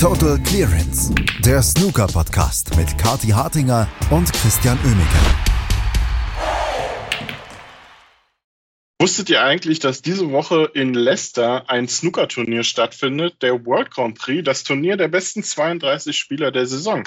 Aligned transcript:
Total 0.00 0.38
Clearance, 0.44 1.12
der 1.44 1.60
Snooker-Podcast 1.60 2.76
mit 2.76 2.96
Kati 2.98 3.30
Hartinger 3.30 3.88
und 4.12 4.32
Christian 4.32 4.78
Oemeke. 4.84 5.18
Wusstet 9.00 9.28
ihr 9.28 9.42
eigentlich, 9.42 9.80
dass 9.80 10.00
diese 10.00 10.30
Woche 10.30 10.70
in 10.72 10.94
Leicester 10.94 11.68
ein 11.68 11.88
Snooker-Turnier 11.88 12.62
stattfindet, 12.62 13.42
der 13.42 13.66
World 13.66 13.90
Grand 13.90 14.16
Prix, 14.16 14.44
das 14.44 14.62
Turnier 14.62 14.96
der 14.96 15.08
besten 15.08 15.42
32 15.42 16.16
Spieler 16.16 16.52
der 16.52 16.66
Saison? 16.66 17.02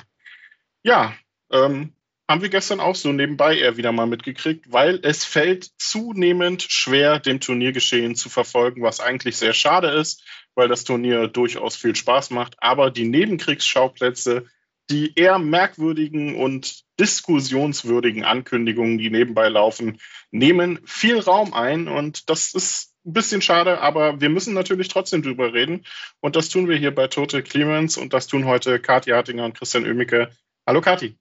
Ja, 0.84 1.14
ähm, 1.50 1.94
haben 2.32 2.42
wir 2.42 2.50
gestern 2.50 2.80
auch 2.80 2.96
so 2.96 3.12
nebenbei 3.12 3.58
eher 3.58 3.76
wieder 3.76 3.92
mal 3.92 4.08
mitgekriegt, 4.08 4.72
weil 4.72 5.02
es 5.04 5.26
fällt 5.26 5.70
zunehmend 5.78 6.64
schwer, 6.64 7.20
dem 7.20 7.42
Turniergeschehen 7.42 8.16
zu 8.16 8.30
verfolgen, 8.30 8.84
was 8.84 9.02
eigentlich 9.02 9.36
sehr 9.36 9.52
schade 9.52 9.90
ist, 9.90 10.24
weil 10.56 10.70
das 10.70 10.86
Turnier 10.86 11.28
durchaus 11.28 11.76
viel 11.76 11.94
Spaß 11.94 12.30
macht. 12.30 12.56
Aber 12.60 12.90
die 12.90 13.04
Nebenkriegsschauplätze, 13.04 14.46
die 14.90 15.14
eher 15.16 15.40
merkwürdigen 15.40 16.38
und 16.38 16.84
diskussionswürdigen 17.02 18.24
Ankündigungen, 18.24 18.98
die 18.98 19.10
nebenbei 19.10 19.50
laufen, 19.50 20.00
nehmen 20.32 20.80
viel 20.86 21.20
Raum 21.20 21.54
ein. 21.54 21.90
Und 21.90 22.30
das 22.30 22.54
ist 22.54 22.94
ein 23.06 23.12
bisschen 23.12 23.42
schade, 23.42 23.82
aber 23.82 24.22
wir 24.22 24.30
müssen 24.30 24.54
natürlich 24.54 24.88
trotzdem 24.88 25.22
drüber 25.22 25.54
reden. 25.54 25.86
Und 26.22 26.38
das 26.38 26.48
tun 26.48 26.70
wir 26.70 26.78
hier 26.78 26.96
bei 26.96 27.08
Tote 27.08 27.44
Clemens 27.44 27.98
und 27.98 28.14
das 28.14 28.28
tun 28.28 28.46
heute 28.46 28.80
Kathi 28.80 29.12
Hartinger 29.12 29.44
und 29.44 29.58
Christian 29.58 29.86
Oemicke. 29.86 30.32
Hallo 30.66 30.80
Kathi. 30.80 31.18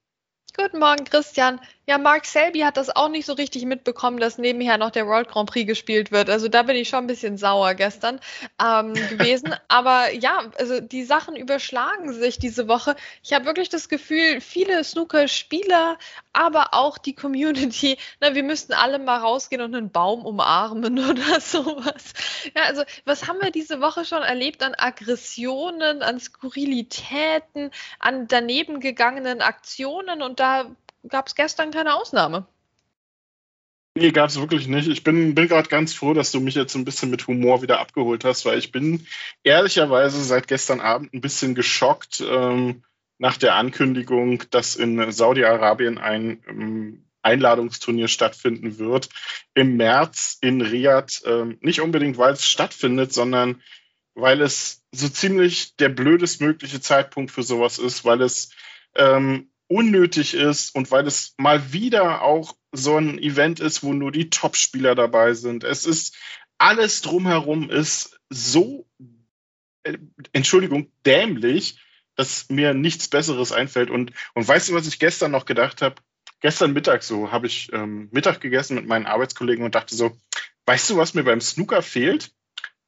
Guten 0.57 0.79
Morgen, 0.79 1.05
Christian. 1.05 1.59
Ja, 1.87 1.97
Mark 1.97 2.25
Selby 2.25 2.59
hat 2.59 2.77
das 2.77 2.95
auch 2.95 3.09
nicht 3.09 3.25
so 3.25 3.33
richtig 3.33 3.65
mitbekommen, 3.65 4.19
dass 4.19 4.37
nebenher 4.37 4.77
noch 4.77 4.91
der 4.91 5.07
World 5.07 5.29
Grand 5.29 5.49
Prix 5.49 5.65
gespielt 5.65 6.11
wird. 6.11 6.29
Also 6.29 6.47
da 6.47 6.61
bin 6.61 6.75
ich 6.75 6.89
schon 6.89 7.05
ein 7.05 7.07
bisschen 7.07 7.37
sauer 7.37 7.73
gestern 7.73 8.19
ähm, 8.63 8.93
gewesen. 9.09 9.55
Aber 9.67 10.13
ja, 10.13 10.43
also 10.59 10.79
die 10.79 11.03
Sachen 11.03 11.35
überschlagen 11.35 12.13
sich 12.13 12.37
diese 12.37 12.67
Woche. 12.67 12.95
Ich 13.23 13.33
habe 13.33 13.45
wirklich 13.45 13.69
das 13.69 13.89
Gefühl, 13.89 14.41
viele 14.41 14.83
Snooker-Spieler, 14.83 15.97
aber 16.33 16.73
auch 16.73 16.99
die 16.99 17.15
Community, 17.15 17.97
na, 18.21 18.35
wir 18.35 18.43
müssten 18.43 18.73
alle 18.73 18.99
mal 18.99 19.17
rausgehen 19.17 19.63
und 19.63 19.73
einen 19.73 19.91
Baum 19.91 20.23
umarmen 20.23 20.99
oder 21.09 21.41
sowas. 21.41 22.13
Ja, 22.55 22.63
also 22.65 22.83
was 23.05 23.27
haben 23.27 23.41
wir 23.41 23.49
diese 23.49 23.81
Woche 23.81 24.05
schon 24.05 24.21
erlebt 24.21 24.61
an 24.61 24.75
Aggressionen, 24.77 26.03
an 26.03 26.19
Skurrilitäten, 26.19 27.71
an 27.97 28.27
daneben 28.27 28.79
gegangenen 28.79 29.41
Aktionen 29.41 30.21
und 30.21 30.39
da 30.39 30.67
gab 31.07 31.27
es 31.27 31.35
gestern 31.35 31.71
keine 31.71 31.95
Ausnahme. 31.95 32.47
Nee, 33.97 34.11
gab 34.11 34.29
es 34.29 34.39
wirklich 34.39 34.67
nicht. 34.67 34.87
Ich 34.87 35.03
bin, 35.03 35.35
bin 35.35 35.49
gerade 35.49 35.67
ganz 35.67 35.93
froh, 35.93 36.13
dass 36.13 36.31
du 36.31 36.39
mich 36.39 36.55
jetzt 36.55 36.75
ein 36.75 36.85
bisschen 36.85 37.09
mit 37.09 37.27
Humor 37.27 37.61
wieder 37.61 37.79
abgeholt 37.79 38.23
hast, 38.23 38.45
weil 38.45 38.57
ich 38.57 38.71
bin 38.71 39.05
ehrlicherweise 39.43 40.23
seit 40.23 40.47
gestern 40.47 40.79
Abend 40.79 41.13
ein 41.13 41.19
bisschen 41.19 41.55
geschockt 41.55 42.23
ähm, 42.25 42.83
nach 43.17 43.35
der 43.35 43.55
Ankündigung, 43.55 44.43
dass 44.49 44.77
in 44.77 45.11
Saudi-Arabien 45.11 45.97
ein 45.97 46.41
ähm, 46.47 47.05
Einladungsturnier 47.21 48.07
stattfinden 48.07 48.79
wird 48.79 49.09
im 49.53 49.75
März 49.75 50.37
in 50.41 50.61
Riyadh. 50.61 51.21
Ähm, 51.25 51.57
nicht 51.61 51.81
unbedingt, 51.81 52.17
weil 52.17 52.33
es 52.33 52.47
stattfindet, 52.47 53.11
sondern 53.11 53.61
weil 54.15 54.41
es 54.41 54.83
so 54.91 55.09
ziemlich 55.09 55.75
der 55.75 55.89
blödestmögliche 55.89 56.79
Zeitpunkt 56.79 57.31
für 57.31 57.43
sowas 57.43 57.77
ist, 57.77 58.05
weil 58.05 58.21
es 58.21 58.51
ähm, 58.95 59.50
unnötig 59.71 60.33
ist 60.33 60.75
und 60.75 60.91
weil 60.91 61.07
es 61.07 61.33
mal 61.37 61.71
wieder 61.71 62.21
auch 62.21 62.55
so 62.73 62.97
ein 62.97 63.17
Event 63.17 63.59
ist, 63.59 63.83
wo 63.83 63.93
nur 63.93 64.11
die 64.11 64.29
Top-Spieler 64.29 64.95
dabei 64.95 65.33
sind. 65.33 65.63
Es 65.63 65.85
ist 65.85 66.15
alles 66.57 67.01
drumherum 67.01 67.69
ist 67.69 68.19
so, 68.29 68.85
äh, 69.83 69.97
Entschuldigung, 70.33 70.91
dämlich, 71.05 71.79
dass 72.15 72.49
mir 72.49 72.73
nichts 72.73 73.07
Besseres 73.07 73.51
einfällt. 73.51 73.89
Und, 73.89 74.11
und 74.35 74.47
weißt 74.47 74.69
du, 74.69 74.73
was 74.73 74.87
ich 74.87 74.99
gestern 74.99 75.31
noch 75.31 75.45
gedacht 75.45 75.81
habe? 75.81 75.95
Gestern 76.41 76.73
Mittag 76.73 77.03
so 77.03 77.31
habe 77.31 77.47
ich 77.47 77.71
ähm, 77.71 78.09
Mittag 78.11 78.41
gegessen 78.41 78.75
mit 78.75 78.85
meinen 78.85 79.05
Arbeitskollegen 79.05 79.63
und 79.63 79.75
dachte 79.75 79.95
so, 79.95 80.17
weißt 80.65 80.89
du, 80.89 80.97
was 80.97 81.13
mir 81.13 81.23
beim 81.23 81.41
Snooker 81.41 81.81
fehlt? 81.81 82.31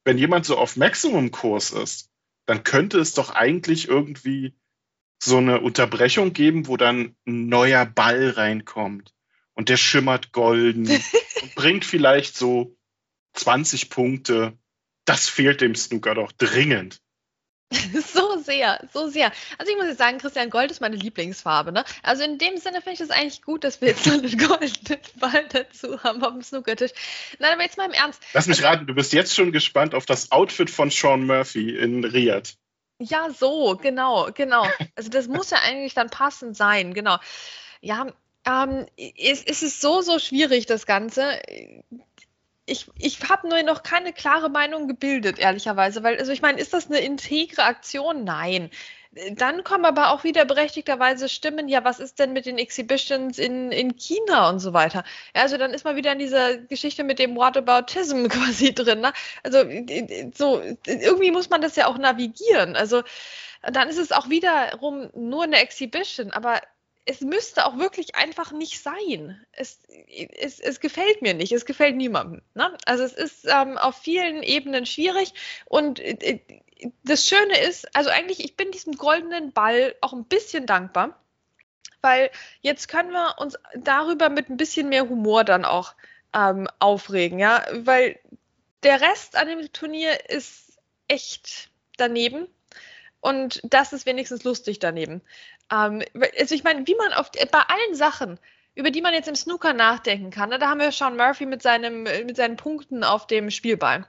Wenn 0.03 0.17
jemand 0.17 0.45
so 0.45 0.57
auf 0.57 0.75
Maximum-Kurs 0.75 1.71
ist, 1.71 2.09
dann 2.45 2.63
könnte 2.63 2.99
es 2.99 3.13
doch 3.13 3.29
eigentlich 3.29 3.87
irgendwie 3.87 4.53
so 5.23 5.37
eine 5.37 5.61
Unterbrechung 5.61 6.33
geben, 6.33 6.67
wo 6.67 6.77
dann 6.77 7.15
ein 7.25 7.47
neuer 7.47 7.85
Ball 7.85 8.29
reinkommt 8.29 9.13
und 9.53 9.69
der 9.69 9.77
schimmert 9.77 10.31
golden 10.31 10.87
und 11.41 11.55
bringt 11.55 11.85
vielleicht 11.85 12.35
so 12.35 12.75
20 13.33 13.89
Punkte. 13.89 14.57
Das 15.05 15.29
fehlt 15.29 15.61
dem 15.61 15.75
Snooker 15.75 16.15
doch 16.15 16.31
dringend. 16.31 17.01
So 18.13 18.37
sehr, 18.37 18.87
so 18.93 19.07
sehr. 19.07 19.31
Also 19.57 19.71
ich 19.71 19.77
muss 19.77 19.87
jetzt 19.87 19.97
sagen, 19.97 20.17
Christian, 20.17 20.49
Gold 20.49 20.69
ist 20.69 20.81
meine 20.81 20.95
Lieblingsfarbe. 20.95 21.71
Ne? 21.71 21.85
Also 22.03 22.23
in 22.23 22.37
dem 22.37 22.57
Sinne 22.57 22.81
finde 22.81 22.93
ich 22.93 22.99
es 22.99 23.09
eigentlich 23.09 23.41
gut, 23.41 23.63
dass 23.63 23.81
wir 23.81 23.89
jetzt 23.89 24.03
so 24.03 24.11
einen 24.13 24.37
goldenen 24.37 24.99
Ball 25.19 25.45
dazu 25.49 26.03
haben 26.03 26.23
auf 26.23 26.33
dem 26.33 26.41
Snookertisch. 26.41 26.91
Nein, 27.39 27.53
aber 27.53 27.63
jetzt 27.63 27.77
mal 27.77 27.85
im 27.85 27.93
Ernst. 27.93 28.21
Lass 28.33 28.47
mich 28.47 28.61
raten, 28.63 28.85
du 28.85 28.93
bist 28.93 29.13
jetzt 29.13 29.33
schon 29.33 29.51
gespannt 29.51 29.95
auf 29.95 30.05
das 30.05 30.31
Outfit 30.31 30.69
von 30.69 30.89
Sean 30.91 31.25
Murphy 31.25 31.75
in 31.75 32.03
Riyadh. 32.03 32.57
Ja, 33.03 33.29
so, 33.31 33.77
genau, 33.81 34.29
genau. 34.33 34.65
Also 34.95 35.09
das 35.09 35.27
muss 35.27 35.49
ja 35.49 35.57
eigentlich 35.59 35.93
dann 35.93 36.09
passend 36.09 36.55
sein, 36.55 36.93
genau. 36.93 37.17
Ja, 37.81 38.07
ähm, 38.45 38.85
es, 38.97 39.43
es 39.43 39.63
ist 39.63 39.81
so, 39.81 40.01
so 40.01 40.19
schwierig, 40.19 40.65
das 40.65 40.85
Ganze. 40.85 41.39
Ich, 42.65 42.89
ich 42.97 43.19
habe 43.29 43.49
nur 43.49 43.61
noch 43.63 43.83
keine 43.83 44.13
klare 44.13 44.49
Meinung 44.49 44.87
gebildet, 44.87 45.37
ehrlicherweise, 45.39 46.03
weil, 46.03 46.17
also 46.17 46.31
ich 46.31 46.41
meine, 46.41 46.61
ist 46.61 46.73
das 46.73 46.87
eine 46.87 46.99
integre 46.99 47.63
Aktion? 47.63 48.23
Nein. 48.23 48.69
Dann 49.33 49.63
kommen 49.63 49.85
aber 49.85 50.11
auch 50.11 50.23
wieder 50.23 50.43
berechtigterweise 50.45 51.29
Stimmen, 51.29 51.67
ja, 51.67 51.83
was 51.83 51.99
ist 51.99 52.17
denn 52.19 52.33
mit 52.33 52.45
den 52.47 52.57
Exhibitions 52.57 53.37
in, 53.37 53.71
in 53.71 53.95
China 53.95 54.49
und 54.49 54.59
so 54.59 54.73
weiter? 54.73 55.03
Ja, 55.35 55.43
also 55.43 55.57
dann 55.57 55.71
ist 55.71 55.85
man 55.85 55.95
wieder 55.95 56.13
in 56.13 56.19
dieser 56.19 56.57
Geschichte 56.57 57.03
mit 57.03 57.19
dem 57.19 57.35
Whataboutism 57.35 58.27
quasi 58.29 58.73
drin. 58.73 59.01
Ne? 59.01 59.13
Also 59.43 59.59
so, 60.33 60.61
irgendwie 60.87 61.31
muss 61.31 61.49
man 61.49 61.61
das 61.61 61.75
ja 61.75 61.87
auch 61.87 61.97
navigieren. 61.97 62.75
Also 62.75 63.03
dann 63.61 63.87
ist 63.87 63.97
es 63.97 64.11
auch 64.11 64.29
wiederum 64.29 65.09
nur 65.15 65.43
eine 65.43 65.57
Exhibition, 65.57 66.31
aber 66.31 66.59
es 67.05 67.21
müsste 67.21 67.65
auch 67.65 67.77
wirklich 67.77 68.15
einfach 68.15 68.51
nicht 68.51 68.81
sein. 68.81 69.45
Es, 69.51 69.79
es, 70.37 70.59
es 70.59 70.79
gefällt 70.79 71.21
mir 71.21 71.33
nicht, 71.33 71.51
es 71.51 71.65
gefällt 71.65 71.95
niemandem. 71.95 72.41
Ne? 72.53 72.77
Also 72.85 73.03
es 73.03 73.13
ist 73.13 73.45
ähm, 73.45 73.77
auf 73.77 73.97
vielen 73.97 74.41
Ebenen 74.43 74.85
schwierig 74.85 75.33
und 75.65 75.99
äh, 75.99 76.39
das 77.03 77.27
Schöne 77.27 77.59
ist, 77.61 77.95
also 77.95 78.09
eigentlich, 78.09 78.43
ich 78.43 78.55
bin 78.55 78.71
diesem 78.71 78.93
goldenen 78.93 79.51
Ball 79.51 79.95
auch 80.01 80.13
ein 80.13 80.25
bisschen 80.25 80.65
dankbar, 80.65 81.19
weil 82.01 82.29
jetzt 82.61 82.87
können 82.87 83.11
wir 83.11 83.35
uns 83.39 83.57
darüber 83.75 84.29
mit 84.29 84.49
ein 84.49 84.57
bisschen 84.57 84.89
mehr 84.89 85.07
Humor 85.07 85.43
dann 85.43 85.65
auch 85.65 85.93
ähm, 86.33 86.67
aufregen, 86.79 87.39
ja, 87.39 87.65
weil 87.71 88.19
der 88.83 89.01
Rest 89.01 89.37
an 89.37 89.47
dem 89.47 89.71
Turnier 89.71 90.29
ist 90.29 90.77
echt 91.07 91.69
daneben 91.97 92.47
und 93.21 93.61
das 93.63 93.93
ist 93.93 94.05
wenigstens 94.05 94.43
lustig 94.43 94.79
daneben. 94.79 95.21
Ähm, 95.71 96.03
also 96.39 96.55
ich 96.55 96.63
meine, 96.63 96.85
wie 96.87 96.95
man 96.95 97.13
auf, 97.13 97.31
bei 97.31 97.59
allen 97.59 97.95
Sachen, 97.95 98.39
über 98.75 98.89
die 98.89 99.01
man 99.01 99.13
jetzt 99.13 99.27
im 99.27 99.35
Snooker 99.35 99.73
nachdenken 99.73 100.31
kann. 100.31 100.49
Ne? 100.49 100.57
Da 100.57 100.69
haben 100.69 100.79
wir 100.79 100.91
Sean 100.91 101.15
Murphy 101.15 101.45
mit, 101.45 101.61
seinem, 101.61 102.03
mit 102.03 102.35
seinen 102.35 102.57
Punkten 102.57 103.03
auf 103.03 103.27
dem 103.27 103.51
Spielball. 103.51 104.07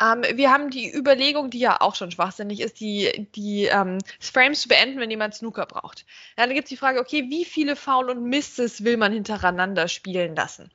Ähm, 0.00 0.24
wir 0.34 0.50
haben 0.50 0.70
die 0.70 0.90
Überlegung, 0.90 1.50
die 1.50 1.58
ja 1.58 1.80
auch 1.80 1.94
schon 1.94 2.10
schwachsinnig 2.10 2.60
ist, 2.60 2.80
die, 2.80 3.28
die 3.34 3.66
ähm, 3.66 3.98
Frames 4.18 4.62
zu 4.62 4.68
beenden, 4.68 5.00
wenn 5.00 5.10
jemand 5.10 5.34
Snooker 5.34 5.66
braucht. 5.66 6.06
Ja, 6.38 6.46
dann 6.46 6.54
gibt 6.54 6.64
es 6.64 6.70
die 6.70 6.78
Frage, 6.78 7.00
okay, 7.00 7.26
wie 7.28 7.44
viele 7.44 7.76
Foul 7.76 8.10
und 8.10 8.24
Misses 8.24 8.84
will 8.84 8.96
man 8.96 9.12
hintereinander 9.12 9.86
spielen 9.88 10.34
lassen? 10.34 10.70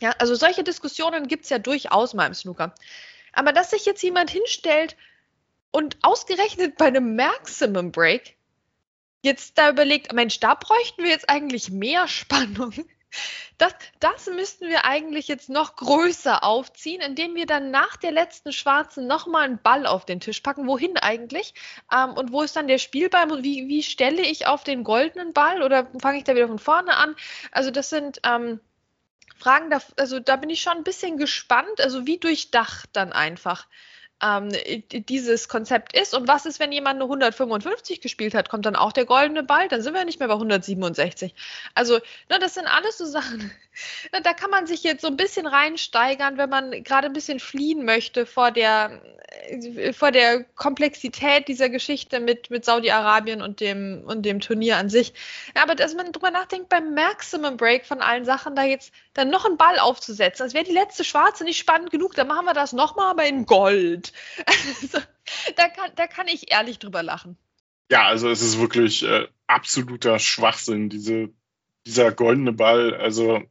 Ja, 0.00 0.10
also 0.18 0.34
solche 0.34 0.64
Diskussionen 0.64 1.28
gibt 1.28 1.44
es 1.44 1.50
ja 1.50 1.58
durchaus 1.58 2.12
mal 2.14 2.26
im 2.26 2.34
Snooker. 2.34 2.74
Aber 3.32 3.52
dass 3.52 3.70
sich 3.70 3.86
jetzt 3.86 4.02
jemand 4.02 4.30
hinstellt 4.30 4.96
und 5.70 5.96
ausgerechnet 6.02 6.76
bei 6.76 6.86
einem 6.86 7.14
Maximum 7.14 7.92
Break 7.92 8.36
jetzt 9.24 9.58
da 9.58 9.70
überlegt, 9.70 10.12
Mensch, 10.12 10.40
da 10.40 10.54
bräuchten 10.54 11.02
wir 11.02 11.10
jetzt 11.10 11.28
eigentlich 11.28 11.70
mehr 11.70 12.08
Spannung. 12.08 12.72
Das, 13.58 13.72
das 14.00 14.26
müssten 14.26 14.68
wir 14.68 14.84
eigentlich 14.84 15.28
jetzt 15.28 15.48
noch 15.48 15.76
größer 15.76 16.42
aufziehen, 16.42 17.00
indem 17.00 17.36
wir 17.36 17.46
dann 17.46 17.70
nach 17.70 17.96
der 17.96 18.10
letzten 18.10 18.52
Schwarzen 18.52 19.06
nochmal 19.06 19.44
einen 19.44 19.62
Ball 19.62 19.86
auf 19.86 20.04
den 20.04 20.18
Tisch 20.18 20.40
packen. 20.40 20.66
Wohin 20.66 20.96
eigentlich? 20.96 21.54
Ähm, 21.92 22.14
und 22.14 22.32
wo 22.32 22.42
ist 22.42 22.56
dann 22.56 22.66
der 22.66 22.78
Spielball? 22.78 23.44
Wie, 23.44 23.68
wie 23.68 23.84
stelle 23.84 24.22
ich 24.22 24.48
auf 24.48 24.64
den 24.64 24.82
goldenen 24.82 25.32
Ball 25.32 25.62
oder 25.62 25.88
fange 26.00 26.18
ich 26.18 26.24
da 26.24 26.34
wieder 26.34 26.48
von 26.48 26.58
vorne 26.58 26.96
an? 26.96 27.14
Also 27.52 27.70
das 27.70 27.90
sind 27.90 28.20
ähm, 28.24 28.58
Fragen, 29.36 29.70
da, 29.70 29.80
also 29.96 30.18
da 30.18 30.36
bin 30.36 30.50
ich 30.50 30.60
schon 30.60 30.78
ein 30.78 30.84
bisschen 30.84 31.16
gespannt, 31.16 31.80
also 31.80 32.06
wie 32.06 32.18
durchdacht 32.18 32.90
dann 32.92 33.12
einfach 33.12 33.68
ähm, 34.22 34.50
dieses 34.90 35.48
Konzept 35.48 35.96
ist. 35.96 36.14
Und 36.14 36.28
was 36.28 36.46
ist, 36.46 36.60
wenn 36.60 36.72
jemand 36.72 36.98
nur 36.98 37.08
155 37.08 38.00
gespielt 38.00 38.34
hat? 38.34 38.48
Kommt 38.48 38.66
dann 38.66 38.76
auch 38.76 38.92
der 38.92 39.04
goldene 39.04 39.42
Ball? 39.42 39.68
Dann 39.68 39.82
sind 39.82 39.94
wir 39.94 40.04
nicht 40.04 40.18
mehr 40.18 40.28
bei 40.28 40.34
167. 40.34 41.34
Also, 41.74 41.94
ne, 42.30 42.38
das 42.40 42.54
sind 42.54 42.66
alles 42.66 42.98
so 42.98 43.04
Sachen. 43.04 43.50
Da 44.22 44.32
kann 44.32 44.50
man 44.50 44.66
sich 44.66 44.82
jetzt 44.82 45.02
so 45.02 45.08
ein 45.08 45.16
bisschen 45.16 45.46
reinsteigern, 45.46 46.38
wenn 46.38 46.50
man 46.50 46.84
gerade 46.84 47.06
ein 47.06 47.12
bisschen 47.12 47.40
fliehen 47.40 47.84
möchte 47.84 48.26
vor 48.26 48.50
der, 48.50 49.02
äh, 49.48 49.92
vor 49.92 50.10
der 50.12 50.44
Komplexität 50.54 51.48
dieser 51.48 51.68
Geschichte 51.68 52.20
mit, 52.20 52.50
mit 52.50 52.64
Saudi-Arabien 52.64 53.42
und 53.42 53.60
dem, 53.60 54.02
und 54.06 54.22
dem 54.22 54.40
Turnier 54.40 54.76
an 54.76 54.88
sich. 54.88 55.12
Aber 55.54 55.74
dass 55.74 55.94
man 55.94 56.12
drüber 56.12 56.30
nachdenkt, 56.30 56.68
beim 56.68 56.94
Maximum 56.94 57.56
Break 57.56 57.86
von 57.86 58.00
allen 58.00 58.24
Sachen, 58.24 58.54
da 58.54 58.64
jetzt 58.64 58.92
dann 59.14 59.30
noch 59.30 59.44
einen 59.44 59.56
Ball 59.56 59.78
aufzusetzen, 59.78 60.44
als 60.44 60.54
wäre 60.54 60.64
die 60.64 60.72
letzte 60.72 61.04
Schwarze 61.04 61.44
nicht 61.44 61.58
spannend 61.58 61.90
genug, 61.90 62.14
dann 62.14 62.28
machen 62.28 62.46
wir 62.46 62.54
das 62.54 62.72
nochmal, 62.72 63.10
aber 63.10 63.26
in 63.26 63.46
Gold. 63.46 64.12
Also, 64.46 64.98
da, 65.56 65.68
kann, 65.68 65.90
da 65.96 66.06
kann 66.06 66.28
ich 66.28 66.50
ehrlich 66.50 66.78
drüber 66.78 67.02
lachen. 67.02 67.38
Ja, 67.90 68.06
also 68.06 68.28
es 68.30 68.42
ist 68.42 68.58
wirklich 68.58 69.02
äh, 69.04 69.28
absoluter 69.46 70.18
Schwachsinn, 70.18 70.88
diese, 70.88 71.30
dieser 71.86 72.12
goldene 72.12 72.52
Ball. 72.52 72.94
Also 72.94 73.42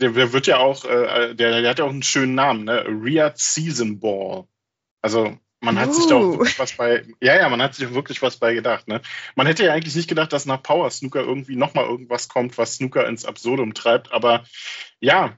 der, 0.00 0.10
der 0.10 0.32
wird 0.32 0.46
ja 0.46 0.58
auch, 0.58 0.84
äh, 0.84 1.34
der, 1.34 1.60
der 1.60 1.70
hat 1.70 1.78
ja 1.78 1.84
auch 1.84 1.90
einen 1.90 2.02
schönen 2.02 2.34
Namen, 2.34 2.64
ne? 2.64 2.84
Riyadh 2.86 3.38
Season 3.38 4.00
Ball. 4.00 4.44
Also 5.02 5.38
man 5.60 5.78
hat 5.78 5.88
uh. 5.88 5.92
sich 5.92 6.06
da 6.06 6.16
auch 6.16 6.38
wirklich 6.38 6.58
was 6.58 6.72
bei, 6.74 7.04
ja, 7.20 7.36
ja, 7.36 7.48
man 7.48 7.62
hat 7.62 7.74
sich 7.74 7.92
wirklich 7.92 8.22
was 8.22 8.36
bei 8.36 8.54
gedacht. 8.54 8.86
Ne? 8.86 9.00
Man 9.34 9.46
hätte 9.46 9.64
ja 9.64 9.72
eigentlich 9.72 9.94
nicht 9.94 10.08
gedacht, 10.08 10.32
dass 10.32 10.46
nach 10.46 10.62
Power 10.62 10.90
Snooker 10.90 11.20
irgendwie 11.20 11.56
nochmal 11.56 11.86
irgendwas 11.86 12.28
kommt, 12.28 12.58
was 12.58 12.76
Snooker 12.76 13.06
ins 13.08 13.24
Absurdum 13.24 13.74
treibt. 13.74 14.12
Aber 14.12 14.44
ja, 15.00 15.36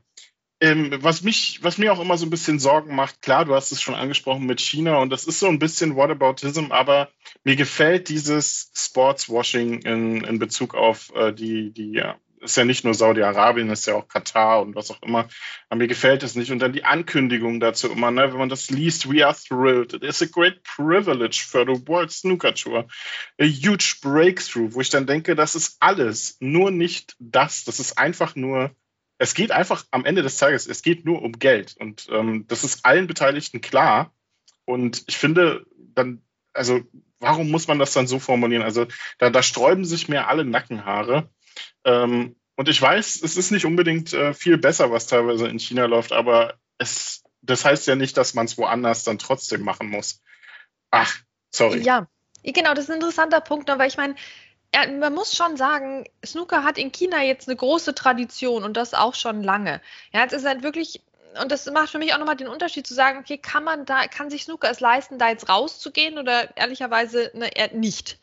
ähm, 0.61 0.99
was 1.01 1.23
mich, 1.23 1.61
was 1.63 1.79
mir 1.79 1.93
auch 1.93 2.01
immer 2.01 2.17
so 2.17 2.27
ein 2.27 2.31
bisschen 2.31 2.59
Sorgen 2.59 2.95
macht, 2.95 3.23
klar, 3.23 3.45
du 3.45 3.55
hast 3.55 3.73
es 3.73 3.83
schon 3.83 3.95
angesprochen 3.95 4.47
mit 4.47 4.61
China 4.61 4.99
und 4.99 5.11
das 5.11 5.25
ist 5.25 5.39
so 5.39 5.49
ein 5.49 5.59
bisschen 5.59 5.97
Whataboutism, 5.97 6.73
aber 6.73 7.11
mir 7.45 7.57
gefällt 7.57 8.09
dieses 8.09 8.73
Sportswashing 8.75 9.83
in, 9.83 10.25
in 10.25 10.39
Bezug 10.39 10.75
auf 10.75 11.15
äh, 11.15 11.33
die, 11.33 11.73
die, 11.73 11.93
ja, 11.93 12.17
ist 12.51 12.57
ja 12.57 12.65
nicht 12.65 12.85
nur 12.85 12.95
Saudi-Arabien, 12.95 13.71
ist 13.71 13.87
ja 13.87 13.95
auch 13.95 14.09
Katar 14.09 14.63
und 14.63 14.75
was 14.75 14.91
auch 14.91 15.03
immer. 15.03 15.29
Aber 15.69 15.79
mir 15.79 15.89
gefällt 15.89 16.23
es 16.23 16.35
nicht. 16.35 16.51
Und 16.51 16.61
dann 16.61 16.73
die 16.73 16.85
Ankündigung 16.85 17.61
dazu 17.61 17.91
immer, 17.91 18.11
ne, 18.11 18.31
wenn 18.31 18.39
man 18.39 18.49
das 18.49 18.71
liest, 18.71 19.11
we 19.13 19.27
are 19.27 19.37
thrilled. 19.37 19.93
It 19.93 20.03
is 20.03 20.23
a 20.23 20.27
great 20.27 20.63
privilege 20.63 21.45
for 21.47 21.65
the 21.67 21.87
World 21.87 22.11
Snooker 22.11 22.55
Tour. 22.55 22.87
A 23.41 23.45
huge 23.45 23.99
breakthrough, 24.03 24.75
wo 24.75 24.81
ich 24.81 24.91
dann 24.91 25.07
denke, 25.07 25.35
das 25.37 25.55
ist 25.55 25.77
alles, 25.81 26.37
nur 26.41 26.71
nicht 26.71 27.15
das. 27.19 27.65
Das 27.65 27.81
ist 27.81 27.99
einfach 27.99 28.35
nur 28.37 28.75
es 29.19 29.35
geht 29.35 29.51
einfach 29.51 29.85
am 29.91 30.05
Ende 30.05 30.23
des 30.23 30.39
Tages, 30.39 30.67
es 30.67 30.83
geht 30.83 31.05
nur 31.05 31.23
um 31.23 31.33
Geld. 31.33 31.77
Und 31.79 32.09
ähm, 32.11 32.45
das 32.49 32.65
ist 32.65 32.85
allen 32.85 33.07
Beteiligten 33.07 33.61
klar. 33.61 34.13
Und 34.65 35.05
ich 35.07 35.17
finde, 35.17 35.65
dann, 35.95 36.23
also, 36.53 36.81
warum 37.19 37.51
muss 37.51 37.69
man 37.69 37.79
das 37.79 37.93
dann 37.93 38.07
so 38.07 38.19
formulieren? 38.19 38.63
Also, 38.63 38.87
da, 39.19 39.31
da 39.31 39.43
sträuben 39.43 39.85
sich 39.85 40.09
mir 40.09 40.29
alle 40.29 40.45
Nackenhaare. 40.45 41.31
Ähm, 41.85 42.37
und 42.57 42.69
ich 42.69 42.81
weiß, 42.81 43.23
es 43.23 43.37
ist 43.37 43.51
nicht 43.51 43.67
unbedingt 43.67 44.13
äh, 44.13 44.33
viel 44.33 44.59
besser, 44.59 44.91
was 44.91 45.07
teilweise 45.07 45.47
in 45.47 45.59
China 45.59 45.85
läuft, 45.85 46.13
aber 46.13 46.55
es, 46.79 47.23
das 47.43 47.65
heißt 47.65 47.87
ja 47.87 47.97
nicht, 47.97 48.17
dass 48.17 48.35
man 48.35 48.47
es 48.47 48.57
woanders 48.59 49.05
dann 49.05 49.19
trotzdem 49.19 49.63
machen 49.63 49.89
muss. 49.89 50.23
Ach, 50.91 51.15
sorry. 51.51 51.83
Ja, 51.83 52.09
genau, 52.43 52.73
das 52.75 52.85
ist 52.85 52.91
ein 52.91 52.97
interessanter 52.97 53.41
Punkt, 53.41 53.69
aber 53.69 53.87
ich 53.87 53.97
meine, 53.97 54.15
man 54.99 55.15
muss 55.15 55.35
schon 55.35 55.57
sagen, 55.57 56.05
Snooker 56.25 56.65
hat 56.65 56.79
in 56.79 56.93
China 56.93 57.23
jetzt 57.23 57.49
eine 57.49 57.57
große 57.57 57.95
Tradition 57.95 58.65
und 58.65 58.77
das 58.77 58.95
auch 58.95 59.15
schon 59.15 59.43
lange. 59.43 59.81
Ja, 60.13 60.25
es 60.25 60.33
ist 60.33 60.47
halt 60.47 60.63
wirklich, 60.63 61.03
und 61.41 61.53
das 61.53 61.67
macht 61.67 61.91
für 61.91 61.99
mich 61.99 62.15
auch 62.15 62.19
nochmal 62.19 62.37
den 62.37 62.49
Unterschied 62.49 62.87
zu 62.87 62.95
sagen, 62.95 63.19
okay, 63.19 63.39
kann 63.39 63.65
man 63.65 63.85
da, 63.85 64.07
kann 64.07 64.31
sich 64.31 64.45
Snooker 64.45 64.71
es 64.71 64.81
leisten, 64.81 65.19
da 65.19 65.29
jetzt 65.29 65.49
rauszugehen 65.49 66.19
oder 66.19 66.57
ehrlicherweise 66.57 67.31
ne, 67.35 67.51
nicht. 67.73 68.19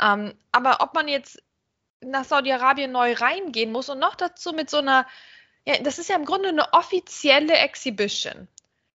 Ähm, 0.00 0.34
aber 0.52 0.78
ob 0.80 0.94
man 0.94 1.08
jetzt 1.08 1.42
nach 2.10 2.24
Saudi-Arabien 2.24 2.92
neu 2.92 3.14
reingehen 3.14 3.72
muss 3.72 3.88
und 3.88 3.98
noch 3.98 4.14
dazu 4.14 4.52
mit 4.52 4.70
so 4.70 4.78
einer, 4.78 5.06
ja, 5.66 5.78
das 5.82 5.98
ist 5.98 6.08
ja 6.08 6.16
im 6.16 6.24
Grunde 6.24 6.48
eine 6.50 6.72
offizielle 6.72 7.54
Exhibition. 7.54 8.48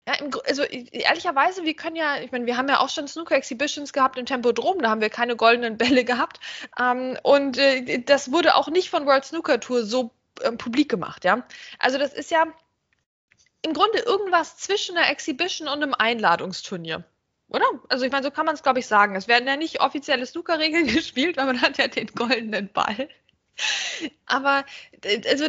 Ja, 0.07 0.15
im, 0.15 0.31
also 0.47 0.63
ehrlicherweise, 0.65 1.65
wir 1.65 1.75
können 1.75 1.97
ja, 1.97 2.19
ich 2.21 2.31
meine, 2.31 2.47
wir 2.47 2.57
haben 2.57 2.69
ja 2.69 2.81
auch 2.81 2.91
schon 2.91 3.09
Snooker-Exhibitions 3.09 3.93
gehabt 3.93 4.19
im 4.19 4.27
Tempodrom, 4.27 4.83
da 4.83 4.91
haben 4.91 5.01
wir 5.01 5.09
keine 5.11 5.37
goldenen 5.37 5.79
Bälle 5.79 6.05
gehabt. 6.05 6.41
Ähm, 6.79 7.19
und 7.23 7.57
äh, 7.57 8.01
das 8.01 8.31
wurde 8.31 8.55
auch 8.55 8.69
nicht 8.69 8.91
von 8.91 9.07
World 9.07 9.25
Snooker 9.25 9.61
Tour 9.61 9.85
so 9.85 10.11
ähm, 10.43 10.59
publik 10.59 10.91
gemacht, 10.91 11.25
ja. 11.25 11.47
Also 11.79 11.99
das 11.99 12.13
ist 12.13 12.31
ja 12.31 12.47
im 13.63 13.73
Grunde 13.73 13.99
irgendwas 14.01 14.59
zwischen 14.59 14.97
einer 14.97 15.09
Exhibition 15.11 15.69
und 15.69 15.83
einem 15.83 15.95
Einladungsturnier. 15.95 17.05
Oder? 17.49 17.67
Also 17.89 18.05
ich 18.05 18.13
meine, 18.13 18.25
so 18.25 18.31
kann 18.31 18.47
man 18.47 18.55
es, 18.55 18.63
glaube 18.63 18.81
ich, 18.81 18.87
sagen. 18.87 19.17
Es 19.17 19.29
werden 19.29 19.47
ja 19.47 19.57
nicht 19.57 19.81
offizielle 19.81 20.27
Snooker-Regeln 20.27 20.87
gespielt, 20.95 21.37
weil 21.37 21.47
man 21.47 21.61
hat 21.61 21.79
ja 21.79 21.89
den 21.89 22.09
goldenen 22.09 22.73
Ball. 22.73 23.09
Aber 24.27 24.65
äh, 25.03 25.21
also 25.29 25.47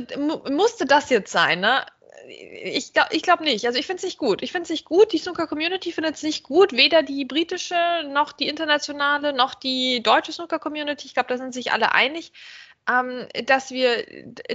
musste 0.51 0.85
das 0.85 1.09
jetzt 1.09 1.31
sein, 1.31 1.61
ne? 1.61 1.85
ich 2.27 2.93
glaube 2.93 3.09
ich 3.15 3.21
glaub 3.21 3.41
nicht. 3.41 3.65
Also 3.65 3.79
ich 3.79 3.85
finde 3.85 3.97
es 3.97 4.03
nicht 4.03 4.17
gut. 4.17 4.41
Ich 4.41 4.51
finde 4.51 4.63
es 4.63 4.69
nicht 4.69 4.85
gut. 4.85 5.13
Die 5.13 5.17
Snooker-Community 5.17 5.91
findet 5.91 6.15
es 6.15 6.23
nicht 6.23 6.43
gut. 6.43 6.73
Weder 6.73 7.03
die 7.03 7.25
britische, 7.25 7.75
noch 8.11 8.31
die 8.31 8.47
internationale, 8.47 9.33
noch 9.33 9.53
die 9.53 10.01
deutsche 10.01 10.31
Snooker-Community. 10.31 11.07
Ich 11.07 11.13
glaube, 11.13 11.29
da 11.29 11.37
sind 11.37 11.53
sich 11.53 11.71
alle 11.71 11.93
einig, 11.93 12.31
ähm, 12.89 13.27
dass 13.45 13.71
wir 13.71 14.05